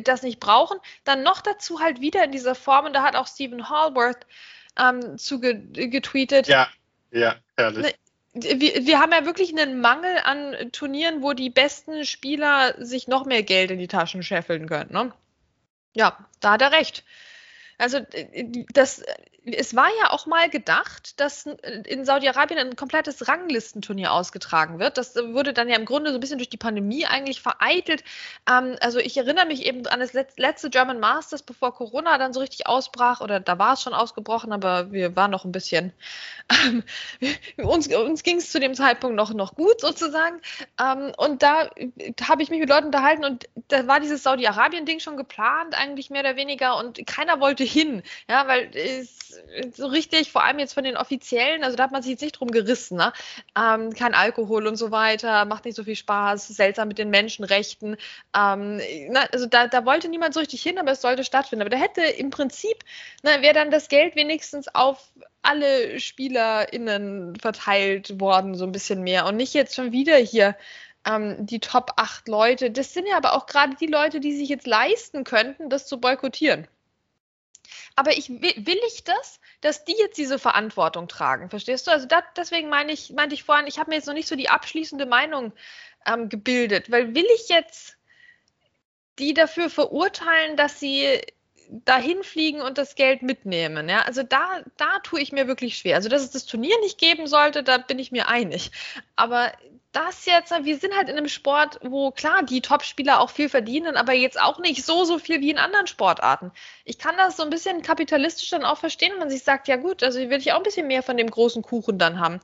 das 0.02 0.22
nicht 0.22 0.40
brauchen. 0.40 0.78
Dann 1.04 1.22
noch 1.22 1.40
dazu 1.40 1.80
halt 1.80 2.00
wieder 2.00 2.24
in 2.24 2.32
dieser 2.32 2.54
Form, 2.54 2.86
und 2.86 2.92
da 2.92 3.02
hat 3.02 3.16
auch 3.16 3.26
Stephen 3.26 3.68
Hallworth 3.68 4.26
ähm, 4.78 5.18
zu 5.18 5.40
getweetet. 5.40 6.48
Ja, 6.48 6.68
ja, 7.12 7.36
herrlich. 7.56 7.84
Ne, 7.84 8.60
wir, 8.60 8.86
wir, 8.86 9.00
haben 9.00 9.12
ja 9.12 9.24
wirklich 9.24 9.50
einen 9.50 9.80
Mangel 9.80 10.18
an 10.22 10.70
Turnieren, 10.72 11.22
wo 11.22 11.32
die 11.32 11.50
besten 11.50 12.04
Spieler 12.04 12.74
sich 12.78 13.08
noch 13.08 13.26
mehr 13.26 13.42
Geld 13.42 13.70
in 13.70 13.78
die 13.78 13.88
Taschen 13.88 14.22
scheffeln 14.22 14.68
können. 14.68 14.92
Ne? 14.92 15.12
Ja, 15.94 16.16
da 16.38 16.52
hat 16.52 16.62
er 16.62 16.72
recht. 16.72 17.04
Also 17.80 17.98
äh, 18.12 18.64
das, 18.72 19.02
es 19.44 19.74
war 19.74 19.88
ja 20.02 20.10
auch 20.10 20.26
mal 20.26 20.50
gedacht, 20.50 21.18
dass 21.18 21.46
in 21.46 22.04
Saudi-Arabien 22.04 22.58
ein 22.58 22.76
komplettes 22.76 23.26
Ranglistenturnier 23.26 24.12
ausgetragen 24.12 24.78
wird. 24.78 24.98
Das 24.98 25.16
wurde 25.16 25.52
dann 25.52 25.68
ja 25.68 25.76
im 25.76 25.86
Grunde 25.86 26.10
so 26.10 26.18
ein 26.18 26.20
bisschen 26.20 26.38
durch 26.38 26.50
die 26.50 26.56
Pandemie 26.56 27.06
eigentlich 27.06 27.40
vereitelt. 27.40 28.04
Ähm, 28.48 28.76
also 28.80 28.98
ich 28.98 29.16
erinnere 29.16 29.46
mich 29.46 29.64
eben 29.64 29.86
an 29.86 30.00
das 30.00 30.12
letzte 30.12 30.70
German 30.70 31.00
Masters, 31.00 31.42
bevor 31.42 31.74
Corona 31.74 32.18
dann 32.18 32.32
so 32.32 32.40
richtig 32.40 32.66
ausbrach, 32.66 33.20
oder 33.20 33.40
da 33.40 33.58
war 33.58 33.74
es 33.74 33.82
schon 33.82 33.94
ausgebrochen, 33.94 34.52
aber 34.52 34.92
wir 34.92 35.16
waren 35.16 35.30
noch 35.30 35.44
ein 35.44 35.52
bisschen, 35.52 35.92
ähm, 36.66 36.82
uns, 37.56 37.88
uns 37.88 38.22
ging 38.22 38.36
es 38.36 38.50
zu 38.50 38.60
dem 38.60 38.74
Zeitpunkt 38.74 39.16
noch, 39.16 39.32
noch 39.32 39.54
gut 39.54 39.80
sozusagen. 39.80 40.40
Ähm, 40.78 41.12
und 41.16 41.42
da 41.42 41.70
habe 42.28 42.42
ich 42.42 42.50
mich 42.50 42.60
mit 42.60 42.68
Leuten 42.68 42.86
unterhalten 42.86 43.24
und 43.24 43.48
da 43.68 43.86
war 43.86 44.00
dieses 44.00 44.22
Saudi-Arabien-Ding 44.22 45.00
schon 45.00 45.16
geplant, 45.16 45.74
eigentlich 45.74 46.10
mehr 46.10 46.20
oder 46.20 46.36
weniger, 46.36 46.76
und 46.76 47.06
keiner 47.06 47.40
wollte 47.40 47.64
hin, 47.70 48.02
ja, 48.28 48.46
weil 48.48 48.70
es 48.74 49.20
so 49.72 49.86
richtig, 49.86 50.32
vor 50.32 50.44
allem 50.44 50.58
jetzt 50.58 50.74
von 50.74 50.84
den 50.84 50.96
Offiziellen, 50.96 51.64
also 51.64 51.76
da 51.76 51.84
hat 51.84 51.92
man 51.92 52.02
sich 52.02 52.12
jetzt 52.12 52.22
nicht 52.22 52.38
drum 52.38 52.50
gerissen, 52.50 52.96
ne? 52.96 53.12
Ähm, 53.56 53.92
kein 53.94 54.14
Alkohol 54.14 54.66
und 54.66 54.76
so 54.76 54.90
weiter, 54.90 55.44
macht 55.44 55.64
nicht 55.64 55.76
so 55.76 55.84
viel 55.84 55.96
Spaß, 55.96 56.48
seltsam 56.48 56.88
mit 56.88 56.98
den 56.98 57.10
Menschenrechten. 57.10 57.96
Ähm, 58.36 58.80
na, 59.10 59.22
also 59.32 59.46
da, 59.46 59.66
da 59.68 59.84
wollte 59.84 60.08
niemand 60.08 60.34
so 60.34 60.40
richtig 60.40 60.62
hin, 60.62 60.78
aber 60.78 60.92
es 60.92 61.00
sollte 61.00 61.24
stattfinden. 61.24 61.62
Aber 61.62 61.70
da 61.70 61.76
hätte 61.76 62.02
im 62.02 62.30
Prinzip, 62.30 62.84
ne, 63.22 63.42
wäre 63.42 63.54
dann 63.54 63.70
das 63.70 63.88
Geld 63.88 64.16
wenigstens 64.16 64.68
auf 64.74 65.12
alle 65.42 65.98
SpielerInnen 66.00 67.36
verteilt 67.36 68.20
worden, 68.20 68.54
so 68.54 68.64
ein 68.64 68.72
bisschen 68.72 69.02
mehr. 69.02 69.26
Und 69.26 69.36
nicht 69.36 69.54
jetzt 69.54 69.74
schon 69.74 69.92
wieder 69.92 70.16
hier 70.16 70.56
ähm, 71.06 71.46
die 71.46 71.60
Top 71.60 71.92
8 71.96 72.28
Leute. 72.28 72.70
Das 72.70 72.92
sind 72.94 73.06
ja 73.08 73.16
aber 73.16 73.34
auch 73.34 73.46
gerade 73.46 73.74
die 73.76 73.86
Leute, 73.86 74.20
die 74.20 74.32
sich 74.32 74.48
jetzt 74.48 74.66
leisten 74.66 75.24
könnten, 75.24 75.70
das 75.70 75.86
zu 75.86 76.00
boykottieren. 76.00 76.66
Aber 78.00 78.16
ich 78.16 78.30
will 78.30 78.80
ich 78.86 79.04
das, 79.04 79.40
dass 79.60 79.84
die 79.84 79.94
jetzt 79.98 80.16
diese 80.16 80.38
Verantwortung 80.38 81.06
tragen, 81.06 81.50
verstehst 81.50 81.86
du? 81.86 81.90
Also 81.90 82.06
dat, 82.06 82.24
deswegen 82.34 82.70
meine 82.70 82.92
ich, 82.92 83.10
meinte 83.10 83.34
ich 83.34 83.44
vorhin, 83.44 83.66
ich 83.66 83.78
habe 83.78 83.90
mir 83.90 83.96
jetzt 83.96 84.06
noch 84.06 84.14
nicht 84.14 84.26
so 84.26 84.36
die 84.36 84.48
abschließende 84.48 85.04
Meinung 85.04 85.52
ähm, 86.06 86.30
gebildet, 86.30 86.90
weil 86.90 87.14
will 87.14 87.26
ich 87.36 87.50
jetzt 87.50 87.98
die 89.18 89.34
dafür 89.34 89.68
verurteilen, 89.68 90.56
dass 90.56 90.80
sie 90.80 91.20
dahin 91.68 92.22
fliegen 92.22 92.62
und 92.62 92.78
das 92.78 92.94
Geld 92.94 93.20
mitnehmen. 93.20 93.86
Ja? 93.90 94.00
Also 94.00 94.22
da, 94.22 94.62
da 94.78 95.00
tue 95.00 95.20
ich 95.20 95.30
mir 95.30 95.46
wirklich 95.46 95.76
schwer. 95.76 95.96
Also 95.96 96.08
dass 96.08 96.22
es 96.22 96.30
das 96.30 96.46
Turnier 96.46 96.80
nicht 96.80 96.96
geben 96.96 97.26
sollte, 97.26 97.62
da 97.62 97.76
bin 97.76 97.98
ich 97.98 98.12
mir 98.12 98.28
einig. 98.28 98.70
Aber 99.14 99.52
das 99.92 100.24
jetzt, 100.24 100.52
wir 100.62 100.78
sind 100.78 100.94
halt 100.96 101.08
in 101.08 101.16
einem 101.16 101.28
Sport, 101.28 101.80
wo 101.82 102.10
klar 102.10 102.42
die 102.42 102.60
Topspieler 102.60 103.20
auch 103.20 103.30
viel 103.30 103.48
verdienen, 103.48 103.96
aber 103.96 104.12
jetzt 104.12 104.40
auch 104.40 104.58
nicht 104.58 104.84
so, 104.84 105.04
so 105.04 105.18
viel 105.18 105.40
wie 105.40 105.50
in 105.50 105.58
anderen 105.58 105.86
Sportarten. 105.88 106.52
Ich 106.84 106.98
kann 106.98 107.16
das 107.16 107.36
so 107.36 107.42
ein 107.42 107.50
bisschen 107.50 107.82
kapitalistisch 107.82 108.50
dann 108.50 108.64
auch 108.64 108.78
verstehen, 108.78 109.12
wenn 109.12 109.18
man 109.18 109.30
sich 109.30 109.42
sagt, 109.42 109.68
ja 109.68 109.76
gut, 109.76 110.02
also 110.02 110.18
will 110.18 110.38
ich 110.38 110.52
auch 110.52 110.58
ein 110.58 110.62
bisschen 110.62 110.86
mehr 110.86 111.02
von 111.02 111.16
dem 111.16 111.30
großen 111.30 111.62
Kuchen 111.62 111.98
dann 111.98 112.20
haben. 112.20 112.40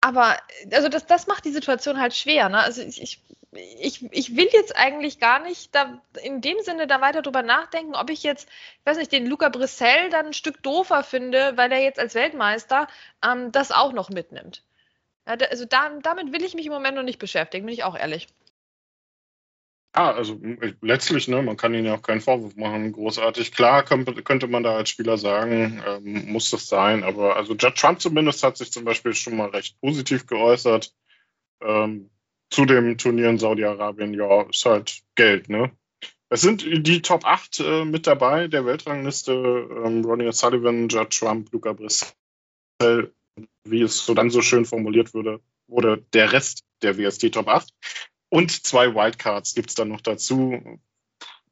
Aber 0.00 0.36
also 0.72 0.88
das, 0.88 1.06
das 1.06 1.26
macht 1.26 1.44
die 1.44 1.52
Situation 1.52 2.00
halt 2.00 2.14
schwer. 2.14 2.48
Ne? 2.48 2.58
Also 2.58 2.82
ich, 2.82 3.02
ich 3.02 3.20
ich, 4.12 4.36
will 4.36 4.48
jetzt 4.52 4.76
eigentlich 4.76 5.18
gar 5.18 5.40
nicht 5.40 5.74
da 5.74 6.02
in 6.22 6.40
dem 6.40 6.60
Sinne 6.60 6.86
da 6.86 7.00
weiter 7.00 7.22
drüber 7.22 7.42
nachdenken, 7.42 7.94
ob 7.94 8.10
ich 8.10 8.22
jetzt, 8.22 8.48
ich 8.80 8.86
weiß 8.86 8.98
nicht, 8.98 9.12
den 9.12 9.26
Luca 9.26 9.48
Brissell 9.48 10.10
dann 10.10 10.26
ein 10.26 10.32
Stück 10.32 10.62
doofer 10.62 11.02
finde, 11.02 11.56
weil 11.56 11.72
er 11.72 11.80
jetzt 11.80 11.98
als 11.98 12.14
Weltmeister 12.14 12.86
ähm, 13.24 13.52
das 13.52 13.72
auch 13.72 13.92
noch 13.92 14.10
mitnimmt. 14.10 14.62
Also 15.26 15.64
da, 15.64 15.90
damit 16.02 16.32
will 16.32 16.44
ich 16.44 16.54
mich 16.54 16.66
im 16.66 16.72
Moment 16.72 16.96
noch 16.96 17.02
nicht 17.02 17.18
beschäftigen, 17.18 17.66
bin 17.66 17.74
ich 17.74 17.84
auch 17.84 17.96
ehrlich. 17.96 18.28
Ah, 19.92 20.12
also 20.12 20.38
letztlich, 20.82 21.26
ne, 21.26 21.42
man 21.42 21.56
kann 21.56 21.72
ihnen 21.72 21.86
ja 21.86 21.94
auch 21.94 22.02
keinen 22.02 22.20
Vorwurf 22.20 22.54
machen, 22.54 22.92
großartig. 22.92 23.50
Klar 23.52 23.82
könnte 23.82 24.46
man 24.46 24.62
da 24.62 24.76
als 24.76 24.90
Spieler 24.90 25.16
sagen, 25.16 25.82
ähm, 25.86 26.32
muss 26.32 26.50
das 26.50 26.68
sein, 26.68 27.02
aber 27.02 27.36
also 27.36 27.54
Judd 27.54 27.76
Trump 27.76 28.00
zumindest 28.00 28.42
hat 28.42 28.58
sich 28.58 28.70
zum 28.70 28.84
Beispiel 28.84 29.14
schon 29.14 29.36
mal 29.36 29.48
recht 29.48 29.80
positiv 29.80 30.26
geäußert. 30.26 30.92
Ähm, 31.62 32.10
zu 32.50 32.66
dem 32.66 32.98
Turnier 32.98 33.30
in 33.30 33.38
Saudi-Arabien, 33.38 34.12
ja, 34.12 34.42
ist 34.42 34.66
halt 34.66 35.02
Geld, 35.14 35.48
ne? 35.48 35.72
Es 36.28 36.42
sind 36.42 36.62
die 36.62 37.02
Top 37.02 37.24
8 37.24 37.60
äh, 37.60 37.84
mit 37.84 38.06
dabei, 38.06 38.48
der 38.48 38.66
Weltrangliste, 38.66 39.32
ähm, 39.32 40.04
Ronnie 40.04 40.28
O'Sullivan, 40.28 40.88
Judd 40.88 41.10
Trump, 41.10 41.50
Luca 41.52 41.72
Brissell, 41.72 43.14
wie 43.64 43.82
es 43.82 44.04
so 44.04 44.14
dann 44.14 44.30
so 44.30 44.42
schön 44.42 44.64
formuliert 44.64 45.14
wurde, 45.14 45.40
wurde 45.66 46.04
der 46.12 46.32
Rest 46.32 46.64
der 46.82 46.98
WST 46.98 47.32
Top 47.32 47.48
8. 47.48 47.68
Und 48.28 48.50
zwei 48.50 48.94
Wildcards 48.94 49.54
gibt 49.54 49.70
es 49.70 49.74
dann 49.74 49.88
noch 49.88 50.00
dazu. 50.00 50.80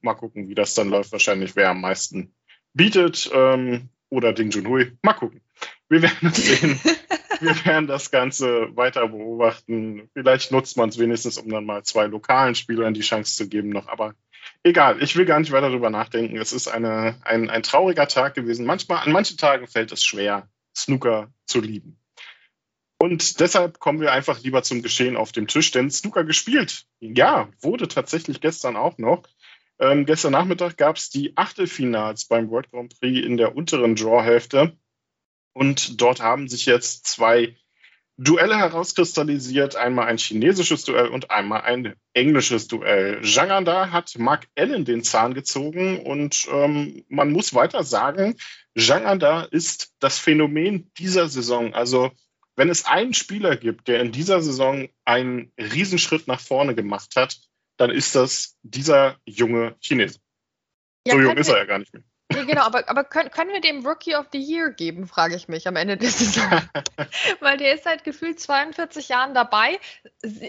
Mal 0.00 0.14
gucken, 0.14 0.48
wie 0.48 0.54
das 0.54 0.74
dann 0.74 0.90
läuft. 0.90 1.12
Wahrscheinlich 1.12 1.56
wer 1.56 1.70
am 1.70 1.80
meisten 1.80 2.34
bietet. 2.72 3.30
Ähm, 3.32 3.88
oder 4.10 4.32
Ding 4.32 4.50
Junhui. 4.50 4.92
Mal 5.02 5.14
gucken. 5.14 5.40
Wir 5.88 6.02
werden 6.02 6.28
es 6.28 6.36
sehen. 6.36 6.80
Wir 7.40 7.64
werden 7.66 7.88
das 7.88 8.10
Ganze 8.10 8.76
weiter 8.76 9.08
beobachten. 9.08 10.08
Vielleicht 10.12 10.52
nutzt 10.52 10.76
man 10.76 10.88
es 10.88 10.98
wenigstens, 10.98 11.36
um 11.36 11.48
dann 11.48 11.64
mal 11.64 11.82
zwei 11.82 12.06
lokalen 12.06 12.54
Spielern 12.54 12.94
die 12.94 13.00
Chance 13.00 13.36
zu 13.36 13.48
geben 13.48 13.70
noch. 13.70 13.88
Aber 13.88 14.14
egal, 14.62 15.02
ich 15.02 15.16
will 15.16 15.24
gar 15.24 15.40
nicht 15.40 15.50
weiter 15.50 15.68
darüber 15.68 15.90
nachdenken. 15.90 16.36
Es 16.36 16.52
ist 16.52 16.68
eine, 16.68 17.16
ein, 17.22 17.50
ein 17.50 17.62
trauriger 17.62 18.06
Tag 18.06 18.34
gewesen. 18.34 18.66
Manchmal, 18.66 19.04
an 19.04 19.12
manchen 19.12 19.36
Tagen 19.36 19.66
fällt 19.66 19.90
es 19.90 20.04
schwer, 20.04 20.48
Snooker 20.76 21.32
zu 21.46 21.60
lieben. 21.60 21.98
Und 22.98 23.40
deshalb 23.40 23.80
kommen 23.80 24.00
wir 24.00 24.12
einfach 24.12 24.42
lieber 24.42 24.62
zum 24.62 24.82
Geschehen 24.82 25.16
auf 25.16 25.32
dem 25.32 25.46
Tisch, 25.46 25.70
denn 25.70 25.90
Snooker 25.90 26.24
gespielt. 26.24 26.86
Ja, 27.00 27.48
wurde 27.60 27.88
tatsächlich 27.88 28.40
gestern 28.40 28.76
auch 28.76 28.98
noch. 28.98 29.24
Ähm, 29.78 30.06
gestern 30.06 30.32
Nachmittag 30.32 30.76
gab 30.76 30.96
es 30.96 31.10
die 31.10 31.36
Achtelfinals 31.36 32.26
beim 32.26 32.48
World 32.50 32.70
Grand 32.70 32.98
Prix 32.98 33.26
in 33.26 33.36
der 33.36 33.56
unteren 33.56 33.96
Drawhälfte. 33.96 34.76
Und 35.52 36.00
dort 36.00 36.20
haben 36.20 36.48
sich 36.48 36.66
jetzt 36.66 37.06
zwei 37.06 37.56
Duelle 38.16 38.56
herauskristallisiert. 38.56 39.76
Einmal 39.76 40.06
ein 40.06 40.18
chinesisches 40.18 40.84
Duell 40.84 41.08
und 41.08 41.30
einmal 41.30 41.62
ein 41.62 41.94
englisches 42.12 42.68
Duell. 42.68 43.22
Zhang 43.22 43.50
Anda 43.50 43.90
hat 43.90 44.16
Mark 44.18 44.46
Allen 44.56 44.84
den 44.84 45.02
Zahn 45.02 45.34
gezogen 45.34 46.00
und 46.00 46.46
ähm, 46.50 47.04
man 47.08 47.32
muss 47.32 47.54
weiter 47.54 47.82
sagen, 47.82 48.36
Zhang 48.76 49.04
Anda 49.04 49.42
ist 49.42 49.94
das 49.98 50.18
Phänomen 50.18 50.90
dieser 50.98 51.28
Saison. 51.28 51.74
Also 51.74 52.12
wenn 52.56 52.68
es 52.68 52.84
einen 52.84 53.14
Spieler 53.14 53.56
gibt, 53.56 53.88
der 53.88 54.00
in 54.00 54.12
dieser 54.12 54.40
Saison 54.40 54.88
einen 55.04 55.52
Riesenschritt 55.58 56.28
nach 56.28 56.40
vorne 56.40 56.74
gemacht 56.74 57.16
hat, 57.16 57.40
dann 57.76 57.90
ist 57.90 58.14
das 58.14 58.56
dieser 58.62 59.18
junge 59.26 59.74
Chinese. 59.80 60.20
Ja, 61.06 61.14
so 61.14 61.20
jung 61.20 61.36
ist 61.36 61.48
er 61.48 61.58
ja 61.58 61.64
gar 61.64 61.78
nicht 61.80 61.92
mehr. 61.92 62.04
Genau, 62.46 62.62
aber, 62.62 62.88
aber 62.88 63.04
können, 63.04 63.30
können 63.30 63.52
wir 63.52 63.60
dem 63.60 63.86
Rookie 63.86 64.14
of 64.14 64.26
the 64.32 64.38
Year 64.38 64.70
geben, 64.70 65.06
frage 65.06 65.36
ich 65.36 65.48
mich 65.48 65.66
am 65.68 65.76
Ende 65.76 65.96
der 65.96 66.10
Saison. 66.10 66.50
Weil 67.40 67.56
der 67.56 67.74
ist 67.74 67.84
seit 67.84 68.04
gefühlt 68.04 68.40
42 68.40 69.08
Jahren 69.08 69.34
dabei, 69.34 69.78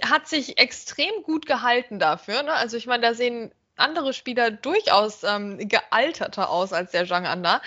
hat 0.06 0.28
sich 0.28 0.58
extrem 0.58 1.24
gut 1.24 1.46
gehalten 1.46 2.00
dafür. 2.00 2.44
Ne? 2.44 2.54
Also 2.54 2.78
ich 2.78 2.88
meine, 2.88 3.04
da 3.04 3.14
sehen 3.14 3.52
andere 3.76 4.14
Spieler 4.14 4.52
durchaus 4.52 5.24
ähm, 5.24 5.58
gealterter 5.58 6.50
aus 6.50 6.74
als 6.74 6.92
der 6.92 7.06
Zhang 7.06 7.26
Anda 7.26 7.62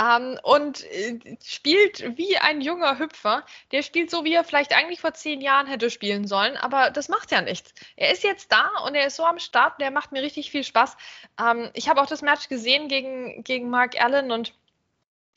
ähm, 0.00 0.38
und 0.42 0.84
äh, 0.84 1.36
spielt 1.44 2.16
wie 2.16 2.36
ein 2.38 2.60
junger 2.60 2.98
Hüpfer. 2.98 3.44
Der 3.72 3.82
spielt 3.82 4.10
so, 4.10 4.24
wie 4.24 4.34
er 4.34 4.44
vielleicht 4.44 4.72
eigentlich 4.72 5.00
vor 5.00 5.14
zehn 5.14 5.40
Jahren 5.40 5.66
hätte 5.66 5.90
spielen 5.90 6.26
sollen, 6.26 6.56
aber 6.56 6.90
das 6.90 7.08
macht 7.08 7.30
ja 7.30 7.40
nichts. 7.40 7.72
Er 7.96 8.12
ist 8.12 8.24
jetzt 8.24 8.52
da 8.52 8.70
und 8.86 8.94
er 8.94 9.06
ist 9.06 9.16
so 9.16 9.24
am 9.24 9.38
Start, 9.38 9.80
der 9.80 9.90
macht 9.90 10.12
mir 10.12 10.22
richtig 10.22 10.50
viel 10.50 10.64
Spaß. 10.64 10.96
Ähm, 11.40 11.70
ich 11.74 11.88
habe 11.88 12.00
auch 12.00 12.06
das 12.06 12.22
Match 12.22 12.48
gesehen 12.48 12.88
gegen, 12.88 13.42
gegen 13.44 13.70
Mark 13.70 14.00
Allen 14.00 14.30
und 14.30 14.54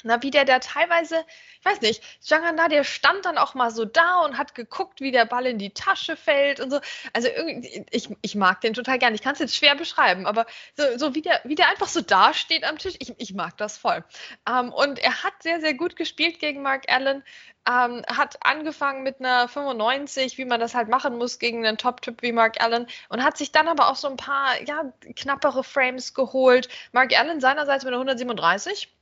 na, 0.04 0.22
wie 0.22 0.30
der 0.32 0.46
da 0.46 0.60
teilweise, 0.60 1.26
ich 1.60 1.66
weiß 1.66 1.82
nicht, 1.82 2.04
Janganda, 2.22 2.68
der 2.68 2.84
stand 2.84 3.26
dann 3.26 3.38
auch 3.38 3.56
mal 3.56 3.72
so 3.72 3.84
da 3.84 4.22
und 4.22 4.38
hat 4.38 4.54
geguckt, 4.54 5.02
wie 5.02 5.12
der 5.12 5.26
Ball 5.26 5.48
in 5.48 5.58
die 5.58 5.72
Tasche 5.72 6.16
fällt 6.16 6.60
und 6.60 6.70
so. 6.70 6.80
Also 7.14 7.30
irgendwie, 7.30 7.86
ich, 7.90 8.10
ich 8.22 8.36
mag 8.36 8.62
den 8.62 8.74
total 8.74 9.00
gern. 9.00 9.16
Ich 9.16 9.24
kann 9.24 9.34
es 9.34 9.40
jetzt 9.40 9.56
schwer 9.56 9.76
beschreiben, 9.76 10.28
aber 10.28 10.46
so, 10.76 10.84
so 10.98 11.16
wie, 11.16 11.22
der, 11.24 11.42
wie 11.46 11.56
der 11.56 11.70
einfach 11.70 11.88
so 11.88 12.02
da 12.02 12.34
steht 12.34 12.64
am 12.64 12.78
Tisch, 12.78 12.96
ich, 13.00 13.14
ich 13.18 13.34
mag 13.34 13.58
das 13.58 13.78
voll. 13.78 14.04
Ähm, 14.48 14.72
und 14.72 15.00
er 15.00 15.24
hat 15.24 15.34
sehr, 15.42 15.60
sehr 15.62 15.74
gut 15.74 15.96
gespielt 15.96 16.40
gegen 16.40 16.62
Mark 16.62 16.92
Allen. 16.92 17.24
Ähm, 17.68 18.04
hat 18.08 18.38
angefangen 18.46 19.04
mit 19.04 19.20
einer 19.20 19.50
95, 19.50 20.38
wie 20.38 20.46
man 20.46 20.60
das 20.60 20.74
halt 20.74 20.88
machen 20.88 21.18
muss 21.18 21.38
gegen 21.40 21.66
einen 21.66 21.78
Top-Typ 21.78 22.22
wie 22.22 22.32
Mark 22.32 22.64
Allen 22.64 22.88
und 23.10 23.24
hat 23.24 23.38
sich 23.38 23.52
dann 23.52 23.68
aber 23.68 23.90
auch 23.90 23.98
so 23.98 24.08
ein 24.08 24.16
paar 24.16 24.62
ja, 24.66 24.94
knappere 25.16 25.64
Frames 25.66 26.14
geholt. 26.14 26.70
Mark 26.94 27.18
Allen 27.18 27.42
seinerseits 27.42 27.84
mit 27.84 27.94
einer 27.94 28.00
137 28.00 28.88
ja, 28.88 28.97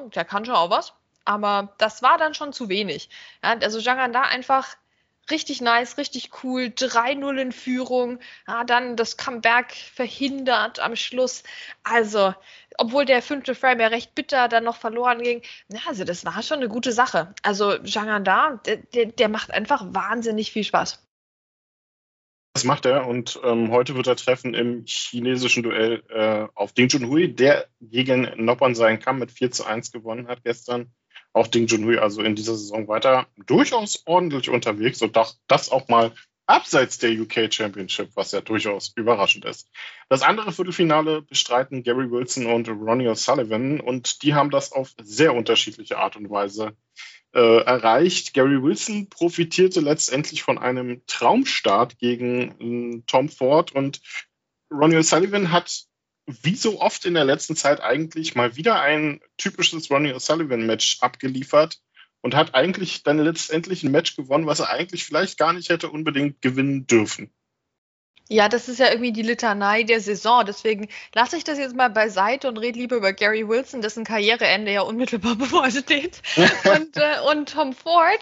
der 0.00 0.24
kann 0.24 0.44
schon 0.44 0.54
auch 0.54 0.70
was, 0.70 0.94
aber 1.24 1.74
das 1.78 2.02
war 2.02 2.18
dann 2.18 2.34
schon 2.34 2.52
zu 2.52 2.68
wenig. 2.68 3.08
Ja, 3.42 3.56
also 3.60 3.78
Jangan 3.78 4.12
da 4.12 4.22
einfach 4.22 4.76
richtig 5.30 5.60
nice, 5.60 5.98
richtig 5.98 6.30
cool, 6.42 6.72
3-0 6.74 7.38
in 7.40 7.52
Führung, 7.52 8.18
ja, 8.46 8.64
dann 8.64 8.96
das 8.96 9.16
Comeback 9.16 9.72
verhindert 9.72 10.80
am 10.80 10.96
Schluss. 10.96 11.42
Also, 11.84 12.34
obwohl 12.78 13.04
der 13.04 13.22
fünfte 13.22 13.54
Frame 13.54 13.80
ja 13.80 13.86
recht 13.88 14.14
bitter 14.14 14.48
dann 14.48 14.64
noch 14.64 14.76
verloren 14.76 15.22
ging, 15.22 15.42
ja, 15.68 15.80
also 15.86 16.04
das 16.04 16.24
war 16.24 16.42
schon 16.42 16.58
eine 16.58 16.68
gute 16.68 16.92
Sache. 16.92 17.34
Also 17.42 17.74
Jangan 17.84 18.24
da, 18.24 18.60
der, 18.94 19.06
der 19.06 19.28
macht 19.28 19.50
einfach 19.52 19.84
wahnsinnig 19.88 20.52
viel 20.52 20.64
Spaß. 20.64 21.02
Das 22.54 22.64
macht 22.64 22.84
er 22.84 23.06
und 23.06 23.40
ähm, 23.44 23.70
heute 23.70 23.94
wird 23.94 24.06
er 24.06 24.16
treffen 24.16 24.52
im 24.52 24.84
chinesischen 24.86 25.62
Duell 25.62 26.02
äh, 26.10 26.46
auf 26.54 26.72
Ding 26.72 26.88
Junhui, 26.88 27.34
der 27.34 27.66
gegen 27.80 28.28
Noppern 28.36 28.74
seinen 28.74 28.98
Kampf 28.98 29.20
mit 29.20 29.32
4 29.32 29.50
zu 29.50 29.64
1 29.64 29.90
gewonnen 29.90 30.28
hat 30.28 30.44
gestern. 30.44 30.92
Auch 31.32 31.46
Ding 31.46 31.66
Junhui 31.66 31.96
also 31.96 32.20
in 32.20 32.34
dieser 32.34 32.54
Saison 32.54 32.88
weiter 32.88 33.26
durchaus 33.46 34.02
ordentlich 34.04 34.50
unterwegs 34.50 35.00
und 35.00 35.16
das, 35.16 35.40
das 35.46 35.70
auch 35.70 35.88
mal 35.88 36.12
abseits 36.46 36.98
der 36.98 37.12
UK 37.12 37.50
Championship, 37.50 38.10
was 38.16 38.32
ja 38.32 38.42
durchaus 38.42 38.92
überraschend 38.96 39.46
ist. 39.46 39.70
Das 40.10 40.20
andere 40.20 40.52
Viertelfinale 40.52 41.22
bestreiten 41.22 41.82
Gary 41.82 42.10
Wilson 42.10 42.44
und 42.44 42.68
Ronnie 42.68 43.08
O'Sullivan 43.08 43.80
und 43.80 44.22
die 44.22 44.34
haben 44.34 44.50
das 44.50 44.72
auf 44.72 44.92
sehr 45.00 45.34
unterschiedliche 45.34 45.96
Art 45.96 46.16
und 46.16 46.28
Weise 46.28 46.76
erreicht. 47.40 48.34
Gary 48.34 48.62
Wilson 48.62 49.08
profitierte 49.08 49.80
letztendlich 49.80 50.42
von 50.42 50.58
einem 50.58 51.02
Traumstart 51.06 51.98
gegen 51.98 52.98
äh, 52.98 53.02
Tom 53.06 53.28
Ford 53.28 53.72
und 53.72 54.00
Ronnie 54.70 54.96
O'Sullivan 54.96 55.50
hat 55.50 55.84
wie 56.26 56.54
so 56.54 56.80
oft 56.80 57.04
in 57.04 57.14
der 57.14 57.24
letzten 57.24 57.56
Zeit 57.56 57.80
eigentlich 57.80 58.34
mal 58.34 58.56
wieder 58.56 58.80
ein 58.80 59.20
typisches 59.36 59.90
Ronnie 59.90 60.14
O'Sullivan-Match 60.14 60.98
abgeliefert 61.00 61.80
und 62.20 62.34
hat 62.34 62.54
eigentlich 62.54 63.02
dann 63.02 63.18
letztendlich 63.18 63.82
ein 63.82 63.90
Match 63.90 64.16
gewonnen, 64.16 64.46
was 64.46 64.60
er 64.60 64.70
eigentlich 64.70 65.04
vielleicht 65.04 65.38
gar 65.38 65.52
nicht 65.52 65.68
hätte 65.68 65.90
unbedingt 65.90 66.40
gewinnen 66.40 66.86
dürfen. 66.86 67.32
Ja, 68.32 68.48
das 68.48 68.66
ist 68.66 68.78
ja 68.78 68.88
irgendwie 68.88 69.12
die 69.12 69.20
Litanei 69.20 69.82
der 69.82 70.00
Saison. 70.00 70.42
Deswegen 70.46 70.88
lasse 71.14 71.36
ich 71.36 71.44
das 71.44 71.58
jetzt 71.58 71.76
mal 71.76 71.90
beiseite 71.90 72.48
und 72.48 72.56
rede 72.56 72.78
lieber 72.78 72.96
über 72.96 73.12
Gary 73.12 73.46
Wilson, 73.46 73.82
dessen 73.82 74.04
Karriereende 74.04 74.72
ja 74.72 74.80
unmittelbar 74.80 75.34
bevor 75.38 75.70
steht. 75.70 76.22
und, 76.64 76.96
äh, 76.96 77.20
und 77.30 77.50
Tom 77.50 77.74
Ford. 77.74 78.20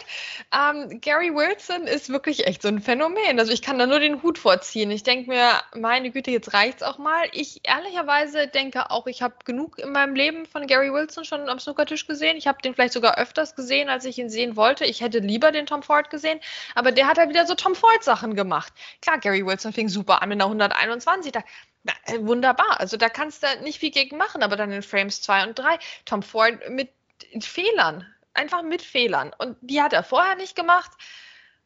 Ähm, 0.53 0.99
Gary 0.99 1.33
Wilson 1.33 1.83
ist 1.87 2.09
wirklich 2.09 2.45
echt 2.45 2.61
so 2.61 2.67
ein 2.67 2.81
Phänomen. 2.81 3.39
Also 3.39 3.53
ich 3.53 3.61
kann 3.61 3.79
da 3.79 3.87
nur 3.87 4.01
den 4.01 4.21
Hut 4.21 4.37
vorziehen. 4.37 4.91
Ich 4.91 5.03
denke 5.03 5.29
mir, 5.29 5.61
meine 5.77 6.11
Güte, 6.11 6.29
jetzt 6.29 6.53
reicht's 6.53 6.83
auch 6.83 6.97
mal. 6.97 7.29
Ich 7.31 7.61
ehrlicherweise 7.63 8.47
denke 8.47 8.91
auch, 8.91 9.07
ich 9.07 9.21
habe 9.21 9.35
genug 9.45 9.79
in 9.79 9.93
meinem 9.93 10.13
Leben 10.13 10.45
von 10.45 10.67
Gary 10.67 10.91
Wilson 10.91 11.23
schon 11.23 11.47
am 11.47 11.57
Snookertisch 11.57 12.05
gesehen. 12.05 12.35
Ich 12.35 12.47
habe 12.47 12.61
den 12.61 12.75
vielleicht 12.75 12.93
sogar 12.93 13.17
öfters 13.17 13.55
gesehen, 13.55 13.87
als 13.87 14.03
ich 14.03 14.17
ihn 14.17 14.29
sehen 14.29 14.57
wollte. 14.57 14.83
Ich 14.83 14.99
hätte 14.99 15.19
lieber 15.19 15.53
den 15.53 15.67
Tom 15.67 15.83
Ford 15.83 16.09
gesehen, 16.09 16.41
aber 16.75 16.91
der 16.91 17.07
hat 17.07 17.17
halt 17.17 17.29
wieder 17.29 17.47
so 17.47 17.55
Tom 17.55 17.75
Ford 17.75 18.03
Sachen 18.03 18.35
gemacht. 18.35 18.73
Klar, 19.01 19.17
Gary 19.17 19.45
Wilson 19.45 19.71
fing 19.71 19.87
super 19.87 20.00
super 20.01 20.21
an 20.21 20.29
mit 20.29 20.37
einer 20.37 20.45
121. 20.45 21.31
Da, 21.31 21.43
na, 21.83 21.93
äh, 22.05 22.19
wunderbar. 22.19 22.79
Also 22.79 22.97
da 22.97 23.09
kannst 23.09 23.43
du 23.43 23.47
nicht 23.63 23.79
viel 23.79 23.91
gegen 23.91 24.17
machen, 24.17 24.43
aber 24.43 24.55
dann 24.55 24.71
in 24.71 24.81
Frames 24.81 25.21
2 25.21 25.47
und 25.47 25.59
3. 25.59 25.79
Tom 26.05 26.23
Ford 26.23 26.69
mit 26.69 26.89
Fehlern. 27.39 28.05
Einfach 28.33 28.63
mit 28.63 28.81
Fehlern. 28.81 29.31
Und 29.37 29.57
die 29.61 29.81
hat 29.81 29.93
er 29.93 30.03
vorher 30.03 30.35
nicht 30.35 30.55
gemacht. 30.55 30.91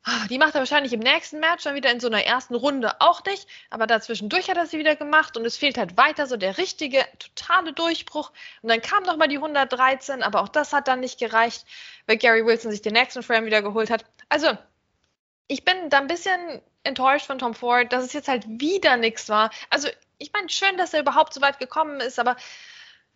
Ah, 0.07 0.27
die 0.29 0.37
macht 0.37 0.53
er 0.53 0.61
wahrscheinlich 0.61 0.93
im 0.93 0.99
nächsten 0.99 1.39
Match 1.39 1.63
dann 1.63 1.73
wieder 1.73 1.91
in 1.91 1.99
so 1.99 2.07
einer 2.07 2.23
ersten 2.23 2.53
Runde 2.53 3.01
auch 3.01 3.23
nicht. 3.25 3.47
Aber 3.71 3.87
dazwischendurch 3.87 4.49
hat 4.49 4.57
er 4.57 4.67
sie 4.67 4.77
wieder 4.77 4.95
gemacht 4.95 5.35
und 5.35 5.45
es 5.45 5.57
fehlt 5.57 5.77
halt 5.77 5.97
weiter 5.97 6.27
so 6.27 6.37
der 6.37 6.57
richtige, 6.57 7.03
totale 7.17 7.73
Durchbruch. 7.73 8.31
Und 8.61 8.69
dann 8.69 8.81
kam 8.81 9.03
nochmal 9.03 9.27
die 9.27 9.37
113, 9.37 10.21
aber 10.21 10.41
auch 10.41 10.49
das 10.49 10.73
hat 10.73 10.87
dann 10.87 10.99
nicht 10.99 11.19
gereicht, 11.19 11.65
weil 12.05 12.17
Gary 12.17 12.45
Wilson 12.45 12.71
sich 12.71 12.83
den 12.83 12.93
nächsten 12.93 13.23
Frame 13.23 13.45
wieder 13.45 13.63
geholt 13.63 13.89
hat. 13.89 14.05
Also, 14.29 14.55
ich 15.47 15.65
bin 15.65 15.89
da 15.89 15.99
ein 15.99 16.07
bisschen 16.07 16.61
enttäuscht 16.85 17.25
von 17.25 17.39
Tom 17.39 17.53
Ford, 17.53 17.91
dass 17.91 18.03
es 18.03 18.13
jetzt 18.13 18.27
halt 18.27 18.45
wieder 18.47 18.97
nichts 18.97 19.29
war. 19.29 19.51
Also, 19.69 19.89
ich 20.17 20.31
meine, 20.33 20.49
schön, 20.49 20.77
dass 20.77 20.93
er 20.93 21.01
überhaupt 21.01 21.33
so 21.33 21.41
weit 21.41 21.59
gekommen 21.59 21.99
ist, 21.99 22.19
aber 22.19 22.35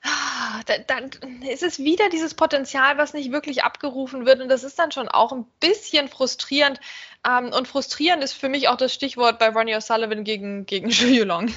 ah, 0.04 0.62
dann 0.88 1.10
ist 1.44 1.64
es 1.64 1.80
wieder 1.80 2.10
dieses 2.10 2.34
Potenzial, 2.34 2.98
was 2.98 3.14
nicht 3.14 3.32
wirklich 3.32 3.64
abgerufen 3.64 4.26
wird. 4.26 4.42
Und 4.42 4.50
das 4.50 4.64
ist 4.64 4.80
dann 4.80 4.92
schon 4.92 5.08
auch 5.08 5.32
ein 5.32 5.46
bisschen 5.60 6.08
frustrierend. 6.08 6.80
Ähm, 7.28 7.52
und 7.52 7.68
frustrierend 7.68 8.24
ist 8.24 8.34
für 8.34 8.50
mich 8.50 8.68
auch 8.68 8.78
das 8.78 8.94
Stichwort 8.94 9.40
bei 9.40 9.50
Ronnie 9.50 9.76
O'Sullivan 9.76 10.24
gegen, 10.24 10.66
gegen 10.66 10.90
Yulong. 10.90 11.52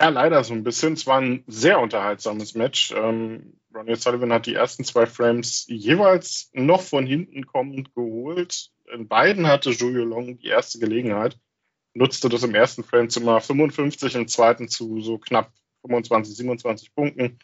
Ja, 0.00 0.08
leider 0.08 0.42
so 0.42 0.52
ein 0.52 0.64
bisschen. 0.64 0.94
Es 0.94 1.06
war 1.06 1.20
ein 1.20 1.44
sehr 1.46 1.78
unterhaltsames 1.78 2.54
Match. 2.54 2.92
Ähm, 2.92 3.60
Ronnie 3.74 3.96
Sullivan 3.96 4.32
hat 4.32 4.46
die 4.46 4.54
ersten 4.54 4.84
zwei 4.84 5.06
Frames 5.06 5.64
jeweils 5.68 6.50
noch 6.52 6.82
von 6.82 7.06
hinten 7.06 7.46
kommend 7.46 7.94
geholt. 7.94 8.70
In 8.92 9.08
beiden 9.08 9.46
hatte 9.46 9.70
Julio 9.70 10.04
Long 10.04 10.38
die 10.38 10.48
erste 10.48 10.78
Gelegenheit, 10.78 11.38
nutzte 11.94 12.28
das 12.28 12.42
im 12.42 12.54
ersten 12.54 12.84
Frame 12.84 13.08
zu 13.08 13.20
mal 13.20 13.40
55, 13.40 14.14
im 14.14 14.28
zweiten 14.28 14.68
zu 14.68 15.00
so 15.00 15.18
knapp 15.18 15.52
25, 15.82 16.36
27 16.36 16.94
Punkten. 16.94 17.38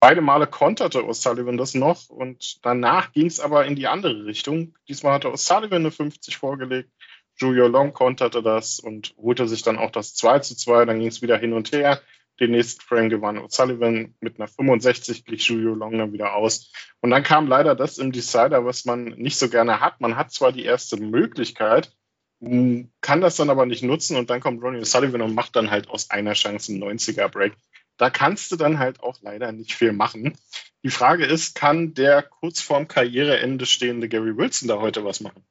Beide 0.00 0.20
Male 0.20 0.46
konterte 0.46 1.00
O'Sullivan 1.00 1.56
das 1.56 1.74
noch 1.74 2.08
und 2.08 2.64
danach 2.64 3.12
ging 3.12 3.26
es 3.26 3.40
aber 3.40 3.66
in 3.66 3.76
die 3.76 3.86
andere 3.86 4.24
Richtung. 4.24 4.74
Diesmal 4.88 5.14
hatte 5.14 5.28
O'Sullivan 5.28 5.76
eine 5.76 5.90
50 5.90 6.36
vorgelegt 6.36 6.90
Julio 7.38 7.68
Long 7.68 7.92
konterte 7.92 8.42
das 8.42 8.80
und 8.80 9.14
holte 9.18 9.46
sich 9.46 9.62
dann 9.62 9.78
auch 9.78 9.90
das 9.90 10.14
2 10.14 10.38
zu 10.40 10.56
2. 10.56 10.86
Dann 10.86 10.98
ging 10.98 11.08
es 11.08 11.22
wieder 11.22 11.36
hin 11.36 11.52
und 11.52 11.72
her. 11.72 12.00
Den 12.40 12.50
nächsten 12.50 12.82
Frame 12.82 13.08
gewann 13.08 13.38
O'Sullivan 13.38 14.14
mit 14.20 14.38
einer 14.38 14.48
65, 14.48 15.24
glich 15.24 15.46
Julio 15.46 15.74
Long 15.74 15.96
dann 15.96 16.12
wieder 16.12 16.34
aus. 16.34 16.70
Und 17.00 17.10
dann 17.10 17.22
kam 17.22 17.48
leider 17.48 17.74
das 17.74 17.98
im 17.98 18.12
Decider, 18.12 18.64
was 18.64 18.84
man 18.84 19.04
nicht 19.04 19.38
so 19.38 19.48
gerne 19.48 19.80
hat. 19.80 20.00
Man 20.00 20.16
hat 20.16 20.32
zwar 20.32 20.52
die 20.52 20.64
erste 20.64 20.96
Möglichkeit, 20.98 21.92
kann 22.40 23.20
das 23.20 23.36
dann 23.36 23.48
aber 23.48 23.64
nicht 23.64 23.82
nutzen 23.82 24.16
und 24.16 24.28
dann 24.28 24.40
kommt 24.40 24.62
Ronnie 24.62 24.80
O'Sullivan 24.80 25.22
und 25.22 25.34
macht 25.34 25.56
dann 25.56 25.70
halt 25.70 25.88
aus 25.88 26.10
einer 26.10 26.34
Chance 26.34 26.72
einen 26.72 26.84
90er-Break. 26.84 27.54
Da 27.96 28.10
kannst 28.10 28.52
du 28.52 28.56
dann 28.56 28.78
halt 28.78 29.00
auch 29.00 29.16
leider 29.22 29.52
nicht 29.52 29.72
viel 29.72 29.92
machen. 29.92 30.36
Die 30.82 30.90
Frage 30.90 31.24
ist, 31.24 31.54
kann 31.54 31.94
der 31.94 32.22
kurz 32.22 32.60
vorm 32.60 32.88
Karriereende 32.88 33.64
stehende 33.64 34.08
Gary 34.08 34.36
Wilson 34.36 34.68
da 34.68 34.78
heute 34.78 35.02
was 35.02 35.20
machen? 35.20 35.42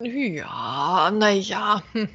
Ja, 0.00 1.10
naja. 1.10 1.82
Hm. 1.92 2.08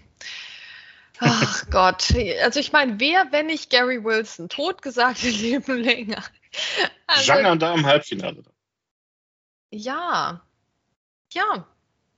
Ach 1.19 1.69
Gott. 1.69 2.13
Also 2.43 2.59
ich 2.59 2.71
meine, 2.71 2.99
wer, 2.99 3.31
wenn 3.31 3.47
nicht 3.47 3.69
Gary 3.69 4.03
Wilson? 4.03 4.49
Totgesagte 4.49 5.29
leben 5.29 5.77
länger. 5.77 6.23
Also, 7.07 7.33
Jean 7.33 7.59
da 7.59 7.73
im 7.73 7.85
Halbfinale. 7.85 8.43
Ja. 9.71 10.41
Ja, 11.31 11.67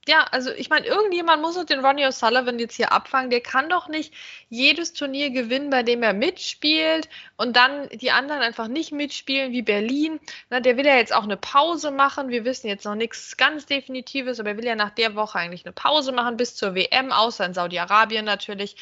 ja, 0.08 0.26
also 0.32 0.50
ich 0.52 0.70
meine, 0.70 0.88
irgendjemand 0.88 1.44
muss 1.44 1.64
den 1.66 1.86
Ronnie 1.86 2.06
O'Sullivan 2.06 2.58
jetzt 2.58 2.76
hier 2.76 2.92
abfangen. 2.92 3.30
Der 3.30 3.42
kann 3.42 3.70
doch 3.70 3.88
nicht 3.88 4.12
jedes 4.50 4.94
Turnier 4.94 5.30
gewinnen, 5.30 5.70
bei 5.70 5.84
dem 5.84 6.02
er 6.02 6.14
mitspielt 6.14 7.08
und 7.38 7.56
dann 7.56 7.88
die 7.90 8.10
anderen 8.10 8.42
einfach 8.42 8.68
nicht 8.68 8.92
mitspielen, 8.92 9.52
wie 9.52 9.62
Berlin. 9.62 10.20
Na, 10.50 10.60
der 10.60 10.76
will 10.78 10.88
ja 10.88 10.96
jetzt 10.96 11.14
auch 11.14 11.24
eine 11.24 11.38
Pause 11.38 11.92
machen. 11.92 12.30
Wir 12.30 12.46
wissen 12.46 12.68
jetzt 12.68 12.86
noch 12.86 12.96
nichts 12.96 13.38
ganz 13.38 13.68
Definitives, 13.68 14.40
aber 14.40 14.50
er 14.50 14.58
will 14.58 14.66
ja 14.66 14.76
nach 14.76 14.90
der 14.90 15.14
Woche 15.14 15.38
eigentlich 15.38 15.66
eine 15.66 15.74
Pause 15.74 16.12
machen 16.12 16.36
bis 16.36 16.56
zur 16.56 16.74
WM, 16.74 17.12
außer 17.12 17.46
in 17.46 17.54
Saudi-Arabien 17.54 18.26
natürlich. 18.26 18.78